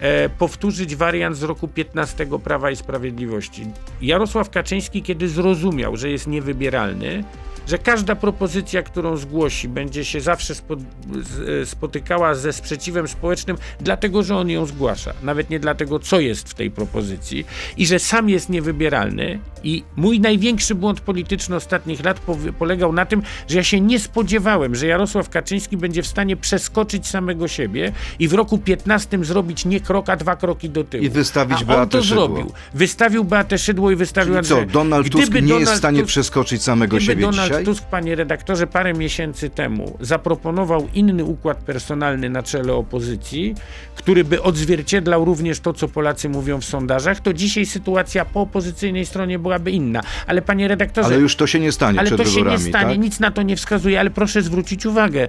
e, 0.00 0.28
powtórzyć 0.28 0.96
wariant 0.96 1.36
z 1.36 1.42
roku 1.42 1.68
15 1.68 2.26
Prawa 2.44 2.70
i 2.70 2.76
Sprawiedliwości. 2.76 3.66
Jarosław 4.02 4.50
Kaczyński, 4.50 5.02
kiedy 5.02 5.28
zrozumiał, 5.28 5.96
że 5.96 6.10
jest 6.10 6.26
niewybieralny, 6.26 7.24
że 7.70 7.78
każda 7.78 8.16
propozycja, 8.16 8.82
którą 8.82 9.16
zgłosi, 9.16 9.68
będzie 9.68 10.04
się 10.04 10.20
zawsze 10.20 10.54
spo, 10.54 10.76
z, 11.22 11.68
spotykała 11.68 12.34
ze 12.34 12.52
sprzeciwem 12.52 13.08
społecznym, 13.08 13.56
dlatego 13.80 14.22
że 14.22 14.36
on 14.36 14.50
ją 14.50 14.66
zgłasza, 14.66 15.12
nawet 15.22 15.50
nie 15.50 15.60
dlatego, 15.60 15.98
co 15.98 16.20
jest 16.20 16.48
w 16.48 16.54
tej 16.54 16.70
propozycji, 16.70 17.46
i 17.76 17.86
że 17.86 17.98
sam 17.98 18.28
jest 18.28 18.48
niewybieralny. 18.48 19.38
I 19.62 19.84
mój 19.96 20.20
największy 20.20 20.74
błąd 20.74 21.00
polityczny 21.00 21.56
ostatnich 21.56 22.04
lat 22.04 22.20
polegał 22.58 22.92
na 22.92 23.06
tym, 23.06 23.22
że 23.48 23.56
ja 23.56 23.64
się 23.64 23.80
nie 23.80 23.98
spodziewałem, 23.98 24.74
że 24.74 24.86
Jarosław 24.86 25.28
Kaczyński 25.28 25.76
będzie 25.76 26.02
w 26.02 26.06
stanie 26.06 26.36
przeskoczyć 26.36 27.06
samego 27.06 27.48
siebie 27.48 27.92
i 28.18 28.28
w 28.28 28.32
roku 28.32 28.58
15 28.58 29.24
zrobić 29.24 29.64
nie 29.64 29.80
krok, 29.80 30.08
a 30.08 30.16
dwa 30.16 30.36
kroki 30.36 30.70
do 30.70 30.84
tyłu. 30.84 31.04
I 31.04 31.10
wystawić 31.10 31.56
a 31.58 31.60
on 31.60 31.66
Beatę 31.66 31.86
to 31.98 32.02
Szydło. 32.02 32.26
zrobił. 32.26 32.52
Wystawił 32.74 33.24
Beatę 33.24 33.58
Szydło 33.58 33.90
i 33.90 33.96
wystawił 33.96 34.34
Czyli 34.34 34.46
co, 34.48 34.54
Andrzeja. 34.54 34.72
Donald 34.72 35.10
Tusk 35.10 35.24
Gdyby 35.24 35.42
nie 35.42 35.48
jest 35.48 35.62
w 35.62 35.64
Donald 35.64 35.78
stanie 35.78 36.02
Tusk- 36.02 36.06
przeskoczyć 36.06 36.62
samego 36.62 36.96
Gdyby 36.96 37.06
siebie 37.12 37.22
Donald 37.22 37.48
dzisiaj? 37.48 37.59
Tusk, 37.64 37.84
panie 37.84 38.14
redaktorze, 38.14 38.66
parę 38.66 38.94
miesięcy 38.94 39.50
temu 39.50 39.98
zaproponował 40.00 40.88
inny 40.94 41.24
układ 41.24 41.58
personalny 41.58 42.30
na 42.30 42.42
czele 42.42 42.74
opozycji, 42.74 43.54
który 43.94 44.24
by 44.24 44.42
odzwierciedlał 44.42 45.24
również 45.24 45.60
to, 45.60 45.72
co 45.72 45.88
Polacy 45.88 46.28
mówią 46.28 46.60
w 46.60 46.64
sondażach, 46.64 47.20
to 47.20 47.32
dzisiaj 47.32 47.66
sytuacja 47.66 48.24
po 48.24 48.40
opozycyjnej 48.40 49.06
stronie 49.06 49.38
byłaby 49.38 49.70
inna. 49.70 50.00
Ale 50.26 50.42
panie 50.42 50.68
redaktorze, 50.68 51.06
Ale 51.06 51.16
już 51.16 51.36
to 51.36 51.46
się 51.46 51.60
nie 51.60 51.72
stanie 51.72 52.00
ale 52.00 52.10
to 52.10 52.24
się 52.24 52.30
wyborami, 52.30 52.64
nie 52.64 52.70
stanie, 52.70 52.94
tak? 52.94 52.98
nic 52.98 53.20
na 53.20 53.30
to 53.30 53.42
nie 53.42 53.56
wskazuje, 53.56 54.00
ale 54.00 54.10
proszę 54.10 54.42
zwrócić 54.42 54.86
uwagę. 54.86 55.28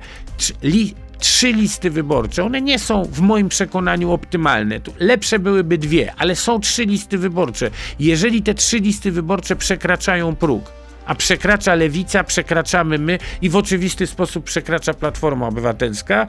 Li, 0.63 0.95
trzy 1.19 1.53
listy 1.53 1.89
wyborcze, 1.89 2.43
one 2.43 2.61
nie 2.61 2.79
są 2.79 3.03
w 3.05 3.19
moim 3.19 3.49
przekonaniu 3.49 4.11
optymalne. 4.11 4.79
Lepsze 4.99 5.39
byłyby 5.39 5.77
dwie, 5.77 6.13
ale 6.17 6.35
są 6.35 6.59
trzy 6.59 6.85
listy 6.85 7.17
wyborcze. 7.17 7.71
Jeżeli 7.99 8.41
te 8.41 8.53
trzy 8.53 8.79
listy 8.79 9.11
wyborcze 9.11 9.55
przekraczają 9.55 10.35
próg, 10.35 10.71
a 11.05 11.15
przekracza 11.15 11.75
lewica, 11.75 12.23
przekraczamy 12.23 12.99
my 12.99 13.19
i 13.41 13.49
w 13.49 13.55
oczywisty 13.55 14.07
sposób 14.07 14.43
przekracza 14.43 14.93
Platforma 14.93 15.47
Obywatelska, 15.47 16.27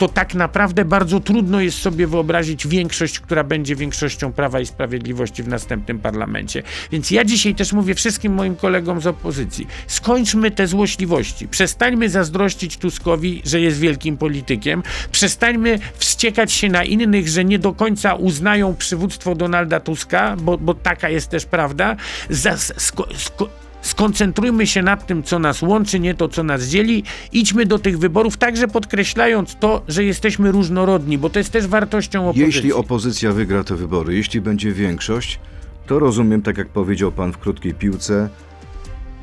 to 0.00 0.08
tak 0.08 0.34
naprawdę 0.34 0.84
bardzo 0.84 1.20
trudno 1.20 1.60
jest 1.60 1.78
sobie 1.78 2.06
wyobrazić 2.06 2.66
większość, 2.66 3.20
która 3.20 3.44
będzie 3.44 3.76
większością 3.76 4.32
Prawa 4.32 4.60
i 4.60 4.66
Sprawiedliwości 4.66 5.42
w 5.42 5.48
następnym 5.48 5.98
parlamencie. 5.98 6.62
Więc 6.92 7.10
ja 7.10 7.24
dzisiaj 7.24 7.54
też 7.54 7.72
mówię 7.72 7.94
wszystkim 7.94 8.32
moim 8.34 8.56
kolegom 8.56 9.00
z 9.00 9.06
opozycji, 9.06 9.66
skończmy 9.86 10.50
te 10.50 10.66
złośliwości. 10.66 11.48
Przestańmy 11.48 12.08
zazdrościć 12.08 12.76
Tuskowi, 12.76 13.42
że 13.44 13.60
jest 13.60 13.78
wielkim 13.78 14.16
politykiem. 14.16 14.82
Przestańmy 15.12 15.78
wściekać 15.94 16.52
się 16.52 16.68
na 16.68 16.84
innych, 16.84 17.28
że 17.28 17.44
nie 17.44 17.58
do 17.58 17.72
końca 17.72 18.14
uznają 18.14 18.74
przywództwo 18.74 19.34
Donalda 19.34 19.80
Tuska, 19.80 20.36
bo, 20.38 20.58
bo 20.58 20.74
taka 20.74 21.08
jest 21.08 21.28
też 21.28 21.44
prawda. 21.44 21.96
Zas, 22.30 22.72
sko, 22.76 23.08
sko, 23.16 23.48
Skoncentrujmy 23.82 24.66
się 24.66 24.82
nad 24.82 25.06
tym, 25.06 25.22
co 25.22 25.38
nas 25.38 25.62
łączy, 25.62 26.00
nie 26.00 26.14
to, 26.14 26.28
co 26.28 26.42
nas 26.42 26.64
dzieli. 26.64 27.04
Idźmy 27.32 27.66
do 27.66 27.78
tych 27.78 27.98
wyborów, 27.98 28.36
także 28.36 28.68
podkreślając 28.68 29.56
to, 29.60 29.82
że 29.88 30.04
jesteśmy 30.04 30.52
różnorodni, 30.52 31.18
bo 31.18 31.30
to 31.30 31.38
jest 31.38 31.52
też 31.52 31.66
wartością 31.66 32.22
opozycji. 32.24 32.46
Jeśli 32.46 32.72
opozycja 32.72 33.32
wygra 33.32 33.64
te 33.64 33.76
wybory, 33.76 34.14
jeśli 34.14 34.40
będzie 34.40 34.72
większość, 34.72 35.40
to 35.86 35.98
rozumiem, 35.98 36.42
tak 36.42 36.58
jak 36.58 36.68
powiedział 36.68 37.12
pan 37.12 37.32
w 37.32 37.38
krótkiej 37.38 37.74
piłce, 37.74 38.28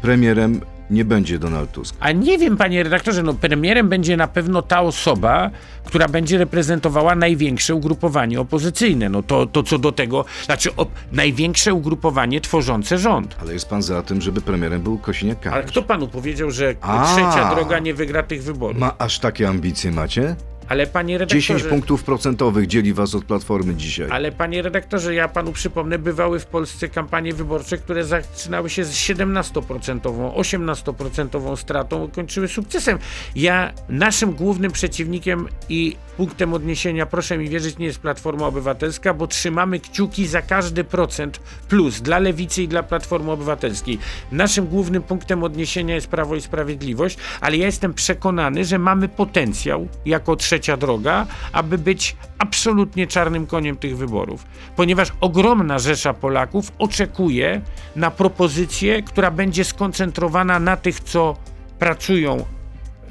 premierem 0.02 0.62
nie 0.90 1.06
będzie 1.06 1.40
Donald 1.40 1.72
Tusk. 1.72 1.96
A 2.00 2.12
nie 2.12 2.38
wiem, 2.38 2.58
panie 2.58 2.84
redaktorze, 2.84 3.24
no 3.24 3.34
premierem 3.34 3.90
będzie 3.90 4.18
na 4.18 4.28
pewno 4.28 4.62
ta 4.62 4.82
osoba, 4.82 5.52
która 5.86 6.08
będzie 6.08 6.38
reprezentowała 6.38 7.16
największe 7.16 7.76
ugrupowanie 7.76 8.42
opozycyjne. 8.42 9.10
No 9.10 9.24
to, 9.24 9.46
to 9.46 9.64
co 9.64 9.78
do 9.78 9.92
tego, 9.92 10.26
znaczy 10.46 10.76
o, 10.76 10.86
największe 11.12 11.74
ugrupowanie 11.74 12.42
tworzące 12.42 12.98
rząd. 12.98 13.36
Ale 13.42 13.54
jest 13.54 13.70
pan 13.70 13.82
za 13.82 14.02
tym, 14.02 14.22
żeby 14.22 14.42
premierem 14.42 14.82
był 14.82 14.98
Kosiniak-Kamysz. 14.98 15.54
Ale 15.54 15.64
kto 15.64 15.84
panu 15.84 16.08
powiedział, 16.08 16.52
że 16.52 16.76
A. 16.82 17.06
trzecia 17.06 17.56
droga 17.56 17.80
nie 17.80 17.94
wygra 17.94 18.24
tych 18.24 18.44
wyborów? 18.44 18.78
Ma 18.78 18.96
aż 18.98 19.20
takie 19.20 19.50
ambicje 19.50 19.92
macie? 19.92 20.36
Ale 20.70 20.88
panie 20.88 21.18
redaktorze... 21.18 21.42
10 21.42 21.64
punktów 21.64 22.04
procentowych 22.04 22.68
dzieli 22.68 22.94
was 22.94 23.16
od 23.16 23.26
Platformy 23.26 23.76
dzisiaj. 23.76 24.08
Ale 24.12 24.32
panie 24.32 24.62
redaktorze, 24.62 25.14
ja 25.14 25.28
panu 25.28 25.52
przypomnę, 25.52 26.00
bywały 26.00 26.40
w 26.40 26.46
Polsce 26.46 26.88
kampanie 26.88 27.34
wyborcze, 27.34 27.78
które 27.78 28.04
zaczynały 28.04 28.70
się 28.70 28.86
z 28.86 28.94
17%, 28.94 30.00
18% 30.34 31.58
stratą, 31.58 32.10
kończyły 32.16 32.48
sukcesem. 32.48 32.98
Ja, 33.36 33.74
naszym 33.90 34.34
głównym 34.34 34.72
przeciwnikiem 34.72 35.48
i 35.70 35.96
punktem 36.18 36.54
odniesienia, 36.54 37.06
proszę 37.06 37.38
mi 37.38 37.50
wierzyć, 37.50 37.78
nie 37.78 37.86
jest 37.86 38.00
Platforma 38.00 38.46
Obywatelska, 38.46 39.14
bo 39.14 39.28
trzymamy 39.28 39.80
kciuki 39.80 40.28
za 40.28 40.42
każdy 40.42 40.84
procent 40.84 41.40
plus 41.70 42.02
dla 42.02 42.20
Lewicy 42.20 42.64
i 42.64 42.68
dla 42.68 42.84
Platformy 42.84 43.32
Obywatelskiej. 43.32 44.00
Naszym 44.32 44.68
głównym 44.68 45.04
punktem 45.04 45.44
odniesienia 45.44 45.96
jest 45.96 46.08
Prawo 46.08 46.36
i 46.36 46.42
Sprawiedliwość, 46.42 47.18
ale 47.42 47.58
ja 47.58 47.66
jestem 47.66 47.94
przekonany, 47.94 48.66
że 48.66 48.80
mamy 48.80 49.08
potencjał 49.08 49.88
jako 50.06 50.36
trzecia 50.60 50.78
droga, 50.78 51.26
aby 51.54 51.78
być 51.78 52.16
absolutnie 52.40 53.08
czarnym 53.08 53.48
koniem 53.48 53.78
tych 53.78 53.98
wyborów. 53.98 54.46
Ponieważ 54.76 55.12
ogromna 55.22 55.80
rzesza 55.80 56.14
Polaków 56.14 56.72
oczekuje 56.80 57.62
na 57.96 58.12
propozycję, 58.12 59.04
która 59.04 59.32
będzie 59.32 59.64
skoncentrowana 59.64 60.60
na 60.60 60.78
tych, 60.78 61.00
co 61.00 61.38
pracują 61.80 62.38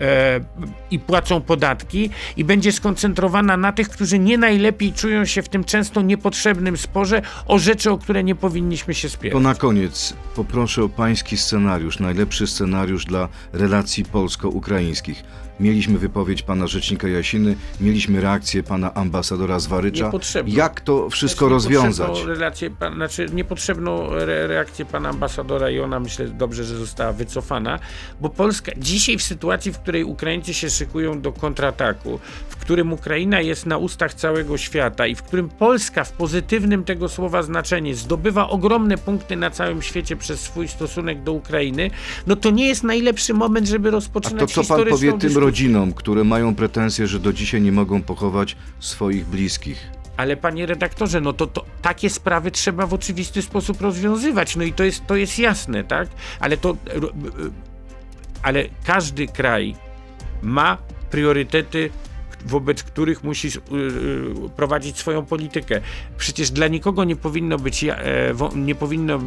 e, 0.01 0.41
i 0.91 0.99
płacą 0.99 1.41
podatki 1.41 2.11
i 2.37 2.45
będzie 2.45 2.73
skoncentrowana 2.73 3.57
na 3.57 3.73
tych, 3.73 3.89
którzy 3.89 4.19
nie 4.19 4.39
najlepiej 4.39 4.93
czują 4.93 5.25
się 5.25 5.43
w 5.43 5.49
tym 5.49 5.65
często 5.65 6.03
niepotrzebnym 6.03 6.77
sporze 6.77 7.23
o 7.47 7.59
rzeczy, 7.59 7.91
o 7.91 7.99
które 7.99 8.25
nie 8.25 8.35
powinniśmy 8.35 8.95
się 8.95 9.09
To 9.09 9.15
spierać. 9.15 9.43
na 9.43 9.55
koniec 9.55 10.15
poproszę 10.37 10.83
o 10.85 10.89
pański 10.89 11.37
scenariusz, 11.37 11.99
najlepszy 11.99 12.47
scenariusz 12.47 13.05
dla 13.05 13.29
relacji 13.53 14.05
polsko-ukraińskich. 14.05 15.25
Mieliśmy 15.61 15.99
wypowiedź 15.99 16.43
pana 16.43 16.67
rzecznika 16.67 17.09
Jasiny, 17.09 17.57
mieliśmy 17.81 18.21
reakcję 18.21 18.63
pana 18.63 18.95
ambasadora 18.95 19.59
Zwarycza. 19.59 20.13
Jak 20.47 20.81
to 20.81 21.11
wszystko 21.11 21.49
Znaczy, 21.49 21.55
rozwiązać? 21.55 22.25
Relację, 22.25 22.71
pan, 22.71 22.95
znaczy 22.95 23.27
niepotrzebną 23.33 24.13
re, 24.13 24.47
reakcję 24.47 24.85
pana 24.85 25.09
ambasadora 25.09 25.71
i 25.71 25.81
ona 25.81 26.01
myślę 26.01 26.29
dobrze, 26.29 26.65
że 26.65 26.77
została 26.77 27.13
wycofana, 27.13 27.79
bo 28.21 28.29
Polska 28.29 28.73
dzisiaj 28.77 29.19
w 29.19 29.23
sytuacji, 29.23 29.73
w 29.73 29.79
której 29.79 30.05
Ukraińcy 30.05 30.55
się 30.55 30.71
szykują 30.71 31.21
do 31.21 31.33
kontrataku, 31.33 32.21
w 32.49 32.57
którym 32.57 32.93
Ukraina 32.93 33.41
jest 33.41 33.67
na 33.67 33.79
ustach 33.79 34.15
całego 34.15 34.59
świata 34.59 35.07
i 35.07 35.15
w 35.15 35.23
którym 35.23 35.49
Polska 35.49 36.05
w 36.05 36.13
pozytywnym 36.13 36.85
tego 36.85 37.09
słowa 37.09 37.43
znaczeniu 37.43 37.95
zdobywa 37.95 38.49
ogromne 38.49 38.99
punkty 38.99 39.37
na 39.37 39.51
całym 39.51 39.83
świecie 39.83 40.17
przez 40.17 40.41
swój 40.41 40.69
stosunek 40.69 41.23
do 41.23 41.33
Ukrainy, 41.33 41.91
no 42.27 42.37
to 42.37 42.51
nie 42.51 42.69
jest 42.69 42.85
najlepszy 42.85 43.35
moment, 43.35 43.69
żeby 43.69 43.89
A 43.89 43.93
rozpoczynać 43.93 44.55
to 44.55 44.63
co 44.63 44.77
pan 44.77 44.87
powie 44.87 45.13
tym. 45.13 45.46
Rodzinom, 45.51 45.93
które 45.93 46.25
mają 46.25 46.55
pretensje, 46.55 47.07
że 47.07 47.19
do 47.19 47.33
dzisiaj 47.33 47.61
nie 47.63 47.73
mogą 47.73 48.03
pochować 48.03 48.57
swoich 48.81 49.27
bliskich? 49.27 49.79
Ale 50.17 50.37
panie 50.37 50.67
redaktorze, 50.67 51.21
no 51.21 51.33
to, 51.33 51.47
to 51.47 51.65
takie 51.83 52.11
sprawy 52.11 52.51
trzeba 52.51 52.87
w 52.87 52.95
oczywisty 52.95 53.43
sposób 53.43 53.81
rozwiązywać. 53.81 54.57
No 54.57 54.65
i 54.65 54.73
to 54.73 54.85
jest, 54.85 55.07
to 55.07 55.17
jest 55.17 55.39
jasne, 55.39 55.85
tak? 55.85 56.09
Ale 56.41 56.57
to. 56.57 56.77
ro- 56.95 57.09
y, 57.09 57.13
Ale 58.43 58.65
każdy 58.85 59.27
kraj 59.27 59.75
ma 60.43 60.79
priorytety, 61.11 61.91
wobec 62.47 62.83
których 62.83 63.25
musi 63.25 63.49
y, 63.49 63.51
y, 63.51 64.51
prowadzić 64.57 64.99
swoją 64.99 65.27
politykę. 65.27 65.81
Przecież 66.19 66.51
dla 66.51 66.69
nikogo 66.69 67.05
nie 67.05 67.17
powinno 67.17 67.59
być, 67.59 67.85
e, 67.85 67.97
nie 68.57 68.75
powinno 68.75 69.19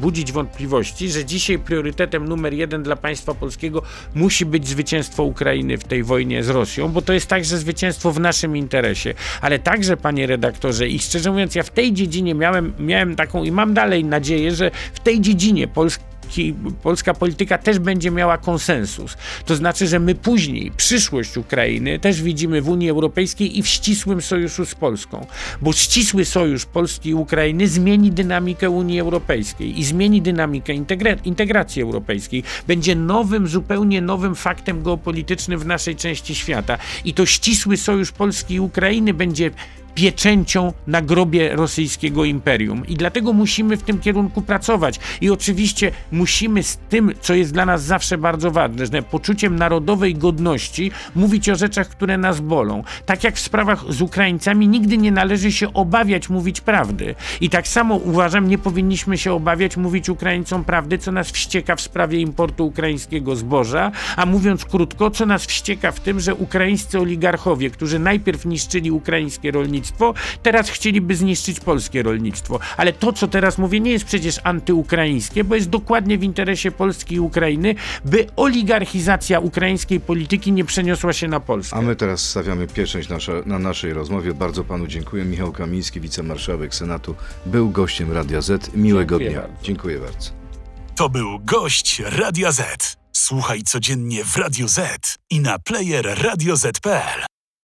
budzić 0.00 0.32
wątpliwości, 0.32 1.08
że 1.10 1.24
dzisiaj 1.24 1.58
priorytetem 1.58 2.28
numer 2.28 2.52
jeden 2.52 2.82
dla 2.82 2.96
państwa 2.96 3.34
polskiego 3.34 3.82
musi 4.14 4.46
być 4.46 4.68
zwycięstwo 4.68 5.22
Ukrainy 5.22 5.78
w 5.78 5.84
tej 5.84 6.02
wojnie 6.04 6.44
z 6.44 6.48
Rosją, 6.48 6.88
bo 6.88 7.02
to 7.02 7.12
jest 7.12 7.26
także 7.26 7.58
zwycięstwo 7.58 8.12
w 8.12 8.20
naszym 8.20 8.56
interesie. 8.56 9.14
Ale 9.40 9.58
także, 9.58 9.96
panie 9.96 10.26
redaktorze, 10.26 10.88
i 10.88 10.98
szczerze 10.98 11.30
mówiąc, 11.30 11.54
ja 11.54 11.62
w 11.62 11.70
tej 11.70 11.92
dziedzinie 11.92 12.34
miałem, 12.34 12.72
miałem 12.78 13.16
taką 13.16 13.44
i 13.44 13.52
mam 13.52 13.74
dalej 13.74 14.04
nadzieję, 14.04 14.54
że 14.54 14.70
w 14.94 15.00
tej 15.00 15.20
dziedzinie 15.20 15.68
Polska 16.82 17.14
polityka 17.14 17.58
też 17.58 17.78
będzie 17.78 18.10
miała 18.10 18.38
konsensus. 18.38 19.16
To 19.46 19.56
znaczy, 19.56 19.86
że 19.86 19.98
my 19.98 20.14
później 20.14 20.72
przyszłość 20.76 21.36
Ukrainy 21.36 21.98
też 21.98 22.22
widzimy 22.22 22.62
w 22.62 22.68
Unii 22.68 22.90
Europejskiej 22.90 23.58
i 23.58 23.62
w 23.62 23.68
ścisłym 23.68 24.22
sojuszu 24.22 24.66
z 24.66 24.74
Polską. 24.74 25.26
Bo 25.62 25.72
ścisły 25.72 26.24
sojusz 26.24 26.66
Polski 26.66 27.08
i 27.08 27.14
Ukrainy 27.14 27.68
zmieni 27.68 28.10
dynamikę 28.10 28.70
Unii 28.70 29.00
Europejskiej 29.00 29.80
i 29.80 29.84
zmieni 29.84 30.22
dynamikę 30.22 30.72
integra- 30.72 31.18
integracji 31.24 31.82
europejskiej. 31.82 32.42
Będzie 32.66 32.96
nowym, 32.96 33.48
zupełnie 33.48 34.00
nowym 34.00 34.34
faktem 34.34 34.82
geopolitycznym 34.82 35.58
w 35.58 35.66
naszej 35.66 35.96
części 35.96 36.34
świata. 36.34 36.78
I 37.04 37.14
to 37.14 37.26
ścisły 37.26 37.76
sojusz 37.76 38.12
Polski 38.12 38.54
i 38.54 38.60
Ukrainy 38.60 39.14
będzie 39.14 39.50
pieczęcią 39.94 40.72
na 40.86 41.02
grobie 41.02 41.56
rosyjskiego 41.56 42.24
imperium. 42.24 42.86
I 42.86 42.94
dlatego 42.94 43.32
musimy 43.32 43.76
w 43.76 43.82
tym 43.82 43.98
kierunku 43.98 44.42
pracować. 44.42 45.00
I 45.20 45.30
oczywiście 45.30 45.90
musimy 46.12 46.62
z 46.62 46.76
tym, 46.88 47.12
co 47.20 47.34
jest 47.34 47.52
dla 47.52 47.66
nas 47.66 47.84
zawsze 47.84 48.18
bardzo 48.18 48.50
ważne, 48.50 48.86
że 48.86 49.02
poczuciem 49.02 49.56
narodowej 49.56 50.14
godności 50.14 50.90
mówić 51.14 51.48
o 51.48 51.54
rzeczach, 51.54 51.88
które 51.88 52.18
nas 52.18 52.40
bolą. 52.40 52.84
Tak 53.06 53.24
jak 53.24 53.36
w 53.36 53.40
sprawach 53.40 53.84
z 53.88 54.02
Ukraińcami 54.02 54.68
nigdy 54.68 54.98
nie 54.98 55.12
należy 55.12 55.52
się 55.52 55.74
obawiać 55.74 56.28
mówić 56.28 56.60
prawdy. 56.60 57.14
I 57.40 57.50
tak 57.50 57.68
samo 57.68 57.96
uważam, 57.96 58.48
nie 58.48 58.58
powinniśmy 58.58 59.18
się 59.18 59.32
obawiać 59.32 59.76
mówić 59.76 60.08
Ukraińcom 60.08 60.64
prawdy, 60.64 60.98
co 60.98 61.12
nas 61.12 61.30
wścieka 61.30 61.76
w 61.76 61.80
sprawie 61.80 62.20
importu 62.20 62.66
ukraińskiego 62.66 63.36
zboża, 63.36 63.92
a 64.16 64.26
mówiąc 64.26 64.64
krótko, 64.64 65.10
co 65.10 65.26
nas 65.26 65.46
wścieka 65.46 65.92
w 65.92 66.00
tym, 66.00 66.20
że 66.20 66.34
ukraińscy 66.34 67.00
oligarchowie, 67.00 67.70
którzy 67.70 67.98
najpierw 67.98 68.46
niszczyli 68.46 68.90
ukraińskie 68.90 69.50
rolnictwo, 69.84 70.14
teraz 70.42 70.70
chcieliby 70.70 71.16
zniszczyć 71.16 71.60
polskie 71.60 72.02
rolnictwo. 72.02 72.60
Ale 72.76 72.92
to, 72.92 73.12
co 73.12 73.28
teraz 73.28 73.58
mówię, 73.58 73.80
nie 73.80 73.90
jest 73.90 74.04
przecież 74.04 74.40
antyukraińskie, 74.44 75.44
bo 75.44 75.54
jest 75.54 75.68
dokładnie 75.68 76.18
w 76.18 76.22
interesie 76.22 76.70
Polski 76.70 77.14
i 77.14 77.20
Ukrainy, 77.20 77.74
by 78.04 78.26
oligarchizacja 78.36 79.40
ukraińskiej 79.40 80.00
polityki 80.00 80.52
nie 80.52 80.64
przeniosła 80.64 81.12
się 81.12 81.28
na 81.28 81.40
Polskę. 81.40 81.76
A 81.76 81.82
my 81.82 81.96
teraz 81.96 82.20
stawiamy 82.30 82.66
pieczęć 82.66 83.08
nasza, 83.08 83.32
na 83.46 83.58
naszej 83.58 83.92
rozmowie. 83.92 84.34
Bardzo 84.34 84.64
panu 84.64 84.86
dziękuję. 84.86 85.24
Michał 85.24 85.52
Kamiński, 85.52 86.00
wicemarszałek 86.00 86.74
Senatu, 86.74 87.14
był 87.46 87.70
gościem 87.70 88.12
Radia 88.12 88.40
Z. 88.40 88.74
Miłego 88.76 89.18
Dziękuję 89.18 89.30
dnia. 89.30 89.40
bardzo. 89.40 89.62
Dziękuję 89.64 89.98
bardzo. 89.98 90.30
To 90.96 91.08
był 91.08 91.40
gość 91.40 92.02
Radia 92.04 92.52
Z. 92.52 92.96
Słuchaj 93.12 93.62
codziennie 93.62 94.24
w 94.24 94.36
Radio 94.36 94.68
Z 94.68 95.16
i 95.30 95.40
na 95.40 95.58
player 95.58 96.18
radioz.pl. 96.22 97.33